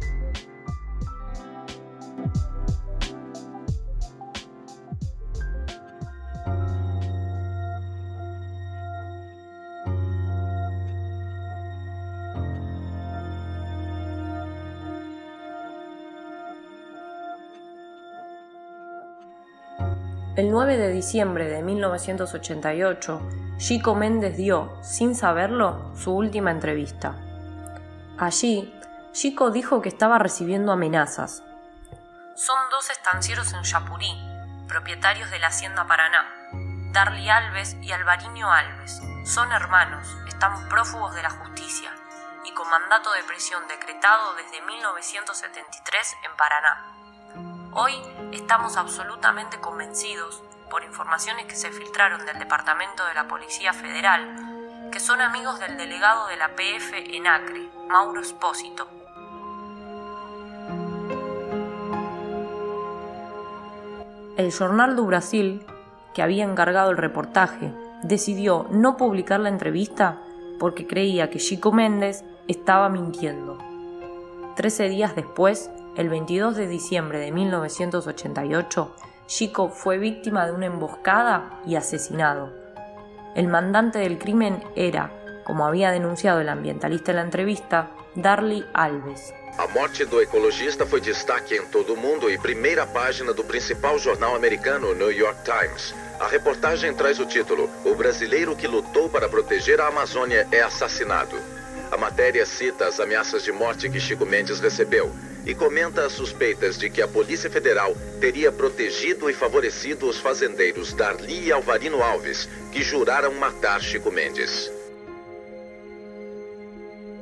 El 20.51 20.55
9 20.55 20.79
de 20.79 20.89
diciembre 20.89 21.45
de 21.47 21.63
1988, 21.63 23.21
Chico 23.59 23.95
Méndez 23.95 24.37
dio, 24.37 24.77
sin 24.83 25.15
saberlo, 25.15 25.95
su 25.97 26.13
última 26.13 26.51
entrevista. 26.51 27.15
Allí, 28.19 28.77
Chico 29.13 29.53
dijo 29.53 29.81
que 29.81 29.89
estaba 29.89 30.19
recibiendo 30.19 30.73
amenazas. 30.73 31.45
Son 32.35 32.59
dos 32.73 32.91
estancieros 32.91 33.53
en 33.53 33.63
Chapurí, 33.63 34.13
propietarios 34.67 35.31
de 35.31 35.39
la 35.39 35.47
Hacienda 35.47 35.87
Paraná, 35.87 36.27
Darly 36.91 37.29
Alves 37.29 37.77
y 37.81 37.93
Alvariño 37.93 38.51
Alves. 38.51 39.01
Son 39.25 39.53
hermanos, 39.53 40.17
están 40.27 40.69
prófugos 40.69 41.15
de 41.15 41.23
la 41.23 41.31
justicia 41.31 41.93
y 42.45 42.53
con 42.55 42.69
mandato 42.69 43.13
de 43.13 43.23
prisión 43.23 43.63
decretado 43.69 44.35
desde 44.35 44.67
1973 44.67 46.17
en 46.25 46.37
Paraná. 46.37 47.00
Hoy 47.73 47.93
estamos 48.33 48.77
absolutamente 48.77 49.61
convencidos, 49.61 50.43
por 50.71 50.83
informaciones 50.83 51.47
que 51.47 51.55
se 51.55 51.71
filtraron 51.71 52.27
del 52.27 52.39
Departamento 52.41 53.07
de 53.07 53.15
la 53.15 53.29
Policía 53.29 53.73
Federal, 53.73 54.91
que 54.91 54.99
son 54.99 55.21
amigos 55.21 55.61
del 55.61 55.77
delegado 55.77 56.27
de 56.27 56.37
la 56.37 56.49
PF 56.49 57.17
en 57.17 57.29
Acre, 57.29 57.69
Mauro 57.89 58.21
Espósito. 58.23 58.89
El 64.37 64.53
Jornal 64.53 64.97
do 64.97 65.05
Brasil, 65.05 65.65
que 66.13 66.23
había 66.23 66.43
encargado 66.43 66.91
el 66.91 66.97
reportaje, 66.97 67.73
decidió 68.03 68.67
no 68.71 68.97
publicar 68.97 69.39
la 69.39 69.49
entrevista 69.49 70.19
porque 70.59 70.89
creía 70.89 71.31
que 71.31 71.39
Chico 71.39 71.71
Méndez 71.71 72.25
estaba 72.49 72.89
mintiendo. 72.89 73.59
Trece 74.57 74.89
días 74.89 75.15
después, 75.15 75.71
el 75.97 76.09
22 76.09 76.57
de 76.57 76.67
diciembre 76.67 77.19
de 77.19 77.33
1988, 77.33 78.95
Chico 79.27 79.69
fue 79.69 79.99
víctima 79.99 80.47
de 80.47 80.53
una 80.53 80.67
emboscada 80.67 81.61
y 81.67 81.77
asesinado. 81.77 82.53
El 83.35 83.49
mandante 83.49 83.99
del 83.99 84.19
crimen 84.19 84.63
era, 84.75 85.13
como 85.45 85.67
había 85.67 85.91
denunciado 85.91 86.41
el 86.41 86.49
ambientalista 86.49 87.13
en 87.13 87.17
la 87.17 87.23
entrevista, 87.23 87.91
Darly 88.15 88.65
Alves. 88.73 89.33
A 89.59 89.67
morte 89.69 90.07
do 90.07 90.23
ecologista 90.23 90.87
foi 90.87 91.01
destaque 91.01 91.55
em 91.55 91.67
todo 91.67 91.95
o 91.95 91.97
mundo 91.97 92.31
e 92.31 92.39
primeira 92.39 92.87
página 92.87 93.35
do 93.35 93.45
principal 93.45 93.99
jornal 93.99 94.35
americano, 94.35 94.95
New 94.95 95.13
York 95.13 95.41
Times. 95.45 95.95
A 96.19 96.29
reportagem 96.29 96.95
traz 96.95 97.19
o 97.19 97.27
título: 97.27 97.69
O 97.85 97.95
brasileiro 97.95 98.57
que 98.57 98.67
lutou 98.67 99.11
para 99.11 99.29
proteger 99.29 99.81
a 99.81 99.89
Amazônia 99.89 100.47
é 100.51 100.63
assassinado. 100.63 101.37
A 101.91 101.97
matéria 101.97 102.47
cita 102.47 102.87
as 102.87 103.01
ameaças 103.01 103.43
de 103.43 103.53
morte 103.53 103.91
que 103.91 104.01
Chico 104.01 104.25
Mendes 104.25 104.61
recebeu 104.61 105.13
e 105.47 105.55
comenta 105.55 106.05
as 106.05 106.13
suspeitas 106.13 106.79
de 106.79 106.91
que 106.91 107.03
a 107.03 107.09
Polícia 107.09 107.51
Federal 107.51 107.95
teria 108.21 108.53
protegido 108.53 109.29
e 109.31 109.35
favorecido 109.35 110.07
os 110.09 110.19
fazendeiros 110.19 110.93
Darli 110.93 111.49
e 111.49 111.53
Alvarino 111.53 112.03
Alves, 112.03 112.49
que 112.73 112.83
juraram 112.83 113.35
matar 113.35 113.81
Chico 113.81 114.11
Mendes. 114.11 114.71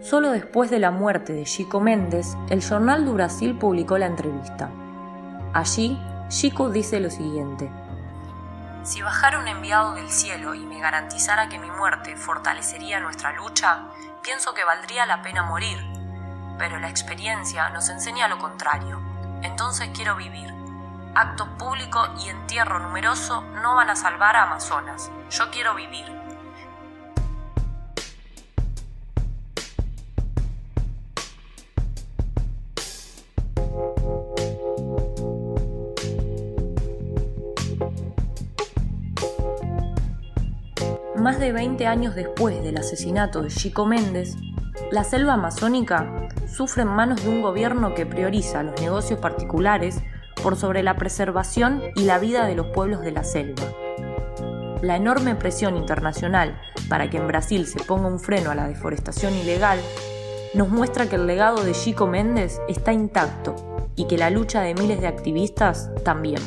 Solo 0.03 0.31
después 0.31 0.71
de 0.71 0.79
la 0.79 0.91
muerte 0.91 1.33
de 1.33 1.45
Chico 1.45 1.81
Méndez, 1.81 2.29
el 2.49 2.63
Jornal 2.63 3.05
do 3.05 3.13
Brasil 3.13 3.59
publicó 3.59 3.99
la 3.99 4.07
entrevista. 4.07 4.71
Allí, 5.53 5.99
Chico 6.29 6.71
dice 6.71 7.01
lo 7.01 7.11
siguiente. 7.11 7.69
Si 8.85 9.03
bajara 9.03 9.39
un 9.39 9.49
enviado 9.49 9.95
del 9.95 10.09
cielo 10.09 10.55
y 10.55 10.61
me 10.61 10.81
garantizara 10.81 11.49
que 11.49 11.59
mi 11.59 11.71
muerte 11.71 12.17
fortalecería 12.17 13.01
nuestra 13.01 13.33
lucha, 13.33 13.89
pienso 14.23 14.55
que 14.55 14.65
valdría 14.65 15.05
la 15.05 15.21
pena 15.21 15.43
morir, 15.43 15.79
pero 16.59 16.79
la 16.79 16.89
experiencia 16.89 17.71
nos 17.71 17.89
enseña 17.89 18.29
lo 18.29 18.39
contrario. 18.39 19.01
Entonces 19.43 19.91
quiero 19.95 20.17
vivir. 20.17 20.53
Acto 21.15 21.47
público 21.57 22.01
y 22.25 22.29
entierro 22.29 22.81
numeroso 22.81 23.43
no 23.63 23.77
van 23.77 23.91
a 23.91 23.97
salvar 23.97 24.37
a 24.37 24.43
Amazonas. 24.43 25.11
Yo 25.31 25.51
quiero 25.51 25.75
vivir. 25.75 26.07
Más 41.17 41.41
de 41.41 41.53
20 41.53 41.87
años 41.87 42.15
después 42.15 42.63
del 42.63 42.79
asesinato 42.79 43.43
de 43.43 43.49
Chico 43.49 43.87
Méndez, 43.87 44.37
la 44.91 45.05
selva 45.05 45.35
amazónica 45.35 46.28
sufre 46.51 46.83
en 46.83 46.89
manos 46.89 47.23
de 47.23 47.29
un 47.29 47.43
gobierno 47.43 47.95
que 47.95 48.07
prioriza 48.07 48.63
los 48.63 48.81
negocios 48.81 49.21
particulares 49.21 50.01
por 50.43 50.57
sobre 50.57 50.83
la 50.83 50.97
preservación 50.97 51.83
y 51.95 52.03
la 52.03 52.19
vida 52.19 52.47
de 52.47 52.55
los 52.55 52.67
pueblos 52.69 53.01
de 53.01 53.13
la 53.13 53.25
selva. 53.25 53.65
La 54.83 54.97
enorme 54.97 55.35
presión 55.35 55.77
internacional 55.77 56.61
para 56.89 57.11
que 57.11 57.19
en 57.19 57.27
Brasil 57.27 57.67
se 57.67 57.83
ponga 57.83 58.09
un 58.09 58.21
freno 58.21 58.51
a 58.51 58.55
la 58.55 58.69
deforestación 58.69 59.35
ilegal 59.35 59.81
nos 60.55 60.69
muestra 60.69 61.09
que 61.09 61.17
el 61.17 61.27
legado 61.27 61.63
de 61.63 61.73
Chico 61.73 62.07
Méndez 62.07 62.61
está 62.69 62.93
intacto 62.93 63.55
y 63.97 64.07
que 64.07 64.17
la 64.17 64.31
lucha 64.31 64.63
de 64.63 64.75
miles 64.75 65.01
de 65.01 65.07
activistas 65.07 65.91
también. 66.05 66.41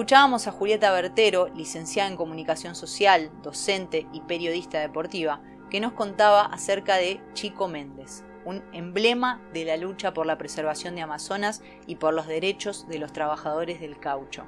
Escuchábamos 0.00 0.46
a 0.46 0.52
Julieta 0.52 0.90
Bertero, 0.92 1.48
licenciada 1.48 2.08
en 2.08 2.16
Comunicación 2.16 2.74
Social, 2.74 3.30
docente 3.42 4.06
y 4.14 4.22
periodista 4.22 4.80
deportiva, 4.80 5.42
que 5.68 5.78
nos 5.78 5.92
contaba 5.92 6.46
acerca 6.46 6.96
de 6.96 7.20
Chico 7.34 7.68
Méndez, 7.68 8.24
un 8.46 8.64
emblema 8.72 9.42
de 9.52 9.66
la 9.66 9.76
lucha 9.76 10.14
por 10.14 10.24
la 10.24 10.38
preservación 10.38 10.94
de 10.94 11.02
Amazonas 11.02 11.62
y 11.86 11.96
por 11.96 12.14
los 12.14 12.26
derechos 12.26 12.88
de 12.88 12.98
los 12.98 13.12
trabajadores 13.12 13.78
del 13.78 14.00
caucho. 14.00 14.44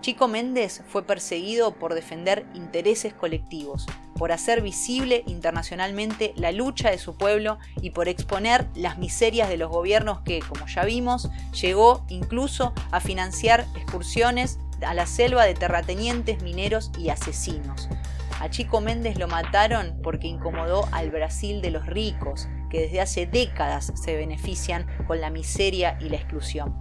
Chico 0.00 0.26
Méndez 0.26 0.82
fue 0.86 1.02
perseguido 1.02 1.74
por 1.74 1.92
defender 1.92 2.46
intereses 2.54 3.12
colectivos, 3.12 3.86
por 4.16 4.32
hacer 4.32 4.62
visible 4.62 5.24
internacionalmente 5.26 6.32
la 6.36 6.52
lucha 6.52 6.90
de 6.90 6.98
su 6.98 7.16
pueblo 7.16 7.58
y 7.80 7.90
por 7.90 8.08
exponer 8.08 8.68
las 8.74 8.98
miserias 8.98 9.48
de 9.48 9.56
los 9.56 9.70
gobiernos 9.70 10.20
que, 10.20 10.40
como 10.40 10.66
ya 10.66 10.84
vimos, 10.84 11.30
llegó 11.60 12.04
incluso 12.08 12.72
a 12.90 13.00
financiar 13.00 13.66
excursiones 13.74 14.58
a 14.86 14.94
la 14.94 15.06
selva 15.06 15.44
de 15.44 15.54
terratenientes, 15.54 16.42
mineros 16.42 16.90
y 16.98 17.08
asesinos. 17.10 17.88
A 18.40 18.50
Chico 18.50 18.80
Méndez 18.80 19.18
lo 19.18 19.28
mataron 19.28 20.00
porque 20.02 20.26
incomodó 20.26 20.88
al 20.90 21.10
Brasil 21.10 21.62
de 21.62 21.70
los 21.70 21.86
ricos, 21.86 22.48
que 22.70 22.80
desde 22.80 23.00
hace 23.00 23.26
décadas 23.26 23.92
se 23.94 24.16
benefician 24.16 24.86
con 25.06 25.20
la 25.20 25.30
miseria 25.30 25.96
y 26.00 26.08
la 26.08 26.16
exclusión. 26.16 26.74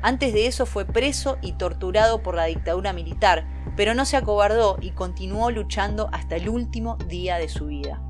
Antes 0.00 0.32
de 0.32 0.46
eso 0.46 0.64
fue 0.64 0.84
preso 0.84 1.38
y 1.42 1.52
torturado 1.52 2.22
por 2.22 2.36
la 2.36 2.44
dictadura 2.44 2.92
militar, 2.92 3.46
pero 3.76 3.94
no 3.94 4.04
se 4.04 4.16
acobardó 4.16 4.78
y 4.80 4.90
continuó 4.90 5.50
luchando 5.50 6.08
hasta 6.12 6.36
el 6.36 6.48
último 6.48 6.96
día 7.08 7.38
de 7.38 7.48
su 7.48 7.66
vida. 7.66 8.00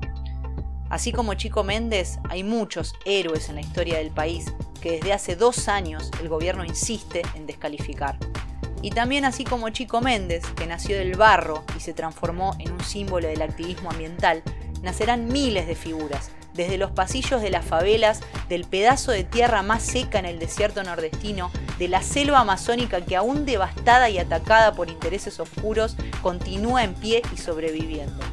Así 0.89 1.11
como 1.11 1.33
Chico 1.33 1.63
Méndez, 1.63 2.19
hay 2.29 2.43
muchos 2.43 2.93
héroes 3.05 3.49
en 3.49 3.55
la 3.55 3.61
historia 3.61 3.97
del 3.97 4.11
país 4.11 4.45
que 4.81 4.93
desde 4.93 5.13
hace 5.13 5.35
dos 5.35 5.67
años 5.67 6.11
el 6.21 6.29
gobierno 6.29 6.63
insiste 6.63 7.23
en 7.35 7.45
descalificar. 7.45 8.17
Y 8.81 8.91
también 8.91 9.25
así 9.25 9.43
como 9.43 9.69
Chico 9.69 9.99
Méndez, 9.99 10.43
que 10.55 10.65
nació 10.65 10.97
del 10.97 11.17
barro 11.17 11.63
y 11.75 11.79
se 11.79 11.93
transformó 11.93 12.55
en 12.59 12.71
un 12.71 12.83
símbolo 12.83 13.27
del 13.27 13.41
activismo 13.41 13.91
ambiental, 13.91 14.41
nacerán 14.81 15.27
miles 15.27 15.67
de 15.67 15.75
figuras 15.75 16.31
desde 16.53 16.77
los 16.77 16.91
pasillos 16.91 17.41
de 17.41 17.49
las 17.49 17.65
favelas, 17.65 18.21
del 18.47 18.65
pedazo 18.65 19.11
de 19.11 19.23
tierra 19.23 19.61
más 19.61 19.83
seca 19.83 20.19
en 20.19 20.25
el 20.25 20.39
desierto 20.39 20.83
nordestino, 20.83 21.51
de 21.77 21.87
la 21.87 22.01
selva 22.01 22.39
amazónica 22.39 23.01
que 23.01 23.15
aún 23.15 23.45
devastada 23.45 24.09
y 24.09 24.17
atacada 24.17 24.73
por 24.73 24.89
intereses 24.89 25.39
oscuros, 25.39 25.95
continúa 26.21 26.83
en 26.83 26.93
pie 26.93 27.21
y 27.33 27.37
sobreviviendo. 27.37 28.23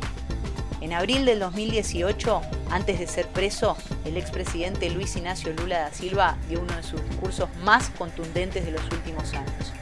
En 0.81 0.93
abril 0.93 1.25
del 1.25 1.41
2018, 1.41 2.43
antes 2.71 2.99
de 2.99 3.07
ser 3.07 3.27
preso, 3.29 3.77
el 4.05 4.17
expresidente 4.17 4.91
Luis 4.91 5.17
Ignacio 5.17 5.53
Lula 5.53 5.81
da 5.81 5.93
Silva 5.93 6.37
dio 6.49 6.61
uno 6.61 6.75
de 6.77 6.83
sus 6.83 7.03
discursos 7.09 7.49
más 7.65 7.91
contundentes 7.91 8.65
de 8.65 8.73
los 8.73 8.83
últimos 8.85 9.33
años. 9.33 9.73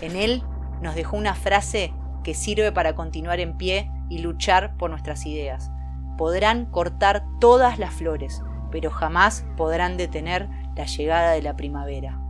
En 0.00 0.16
él 0.16 0.42
nos 0.80 0.94
dejó 0.94 1.16
una 1.16 1.34
frase 1.34 1.92
que 2.24 2.34
sirve 2.34 2.72
para 2.72 2.94
continuar 2.94 3.40
en 3.40 3.56
pie 3.56 3.90
y 4.10 4.18
luchar 4.18 4.76
por 4.76 4.90
nuestras 4.90 5.26
ideas 5.26 5.70
podrán 6.16 6.66
cortar 6.66 7.24
todas 7.40 7.78
las 7.78 7.92
flores, 7.94 8.42
pero 8.70 8.90
jamás 8.90 9.44
podrán 9.56 9.96
detener 9.96 10.48
la 10.76 10.86
llegada 10.86 11.32
de 11.32 11.42
la 11.42 11.56
primavera. 11.56 12.21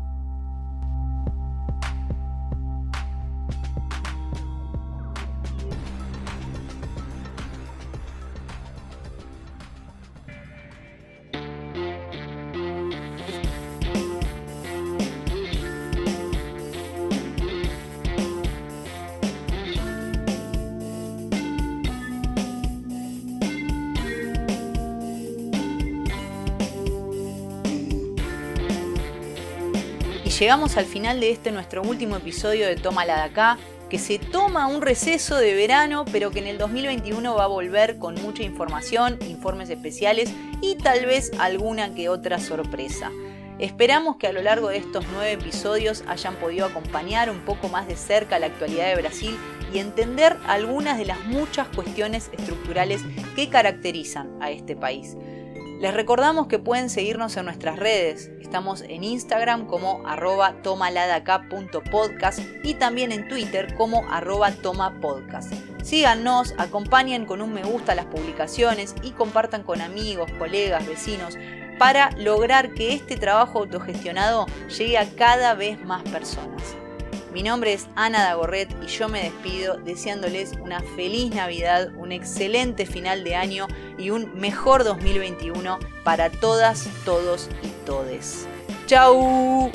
Llegamos 30.43 30.77
al 30.77 30.87
final 30.87 31.21
de 31.21 31.31
este 31.31 31.53
nuestro 31.53 31.83
último 31.83 32.17
episodio 32.17 32.67
de 32.67 32.75
Toma 32.75 33.05
la 33.05 33.15
de 33.15 33.23
acá, 33.23 33.59
que 33.89 34.01
se 34.01 34.19
toma 34.19 34.67
un 34.67 34.83
receso 34.83 35.37
de 35.37 35.55
verano, 35.55 36.05
pero 36.11 36.33
que 36.33 36.41
en 36.41 36.49
el 36.49 36.59
2021 36.59 37.37
va 37.37 37.45
a 37.45 37.47
volver 37.47 37.97
con 38.01 38.17
mucha 38.17 38.43
información, 38.43 39.21
informes 39.29 39.71
especiales 39.71 40.33
y 40.61 40.75
tal 40.75 41.07
vez 41.07 41.31
alguna 41.39 41.95
que 41.95 42.09
otra 42.09 42.41
sorpresa. 42.41 43.13
Esperamos 43.61 44.17
que 44.17 44.27
a 44.27 44.33
lo 44.33 44.43
largo 44.43 44.71
de 44.71 44.79
estos 44.79 45.05
nueve 45.13 45.31
episodios 45.31 46.03
hayan 46.09 46.35
podido 46.35 46.67
acompañar 46.67 47.31
un 47.31 47.45
poco 47.45 47.69
más 47.69 47.87
de 47.87 47.95
cerca 47.95 48.41
la 48.41 48.47
actualidad 48.47 48.89
de 48.89 49.01
Brasil 49.01 49.39
y 49.73 49.79
entender 49.79 50.37
algunas 50.49 50.99
de 50.99 51.05
las 51.05 51.21
muchas 51.21 51.69
cuestiones 51.69 52.31
estructurales 52.37 53.01
que 53.37 53.49
caracterizan 53.49 54.29
a 54.41 54.51
este 54.51 54.75
país. 54.75 55.17
Les 55.83 55.95
recordamos 55.95 56.47
que 56.47 56.61
pueden 56.61 56.91
seguirnos 56.91 57.37
en 57.37 57.45
nuestras 57.45 57.77
redes. 57.77 58.31
Estamos 58.53 58.83
en 58.83 59.03
Instagram 59.03 59.67
como 59.67 60.07
arroba 60.07 60.57
y 62.63 62.75
también 62.75 63.11
en 63.11 63.27
Twitter 63.27 63.75
como 63.77 64.07
arroba 64.11 64.53
tomapodcast. 64.53 65.55
Síganos, 65.83 66.53
acompañen 66.59 67.25
con 67.25 67.41
un 67.41 67.55
me 67.55 67.63
gusta 67.65 67.95
las 67.95 68.05
publicaciones 68.05 68.95
y 69.03 69.13
compartan 69.13 69.63
con 69.63 69.81
amigos, 69.81 70.31
colegas, 70.39 70.87
vecinos 70.87 71.39
para 71.79 72.11
lograr 72.19 72.75
que 72.75 72.93
este 72.93 73.17
trabajo 73.17 73.61
autogestionado 73.61 74.45
llegue 74.69 74.99
a 74.99 75.09
cada 75.09 75.55
vez 75.55 75.83
más 75.87 76.03
personas. 76.03 76.77
Mi 77.33 77.43
nombre 77.43 77.73
es 77.73 77.87
Ana 77.97 78.23
Dagorret 78.25 78.69
y 78.85 78.87
yo 78.89 79.09
me 79.09 79.23
despido 79.23 79.79
deseándoles 79.79 80.53
una 80.61 80.81
feliz 80.95 81.35
Navidad, 81.35 81.89
un 81.97 82.13
excelente 82.13 82.85
final 82.85 83.25
de 83.25 83.35
año 83.35 83.67
y 83.97 84.11
un 84.11 84.39
mejor 84.39 84.85
2021 84.85 85.79
para 86.05 86.29
todas, 86.29 86.87
todos 87.07 87.49
y 87.63 87.72
todes. 87.93 88.49
¡Chao! 88.87 89.71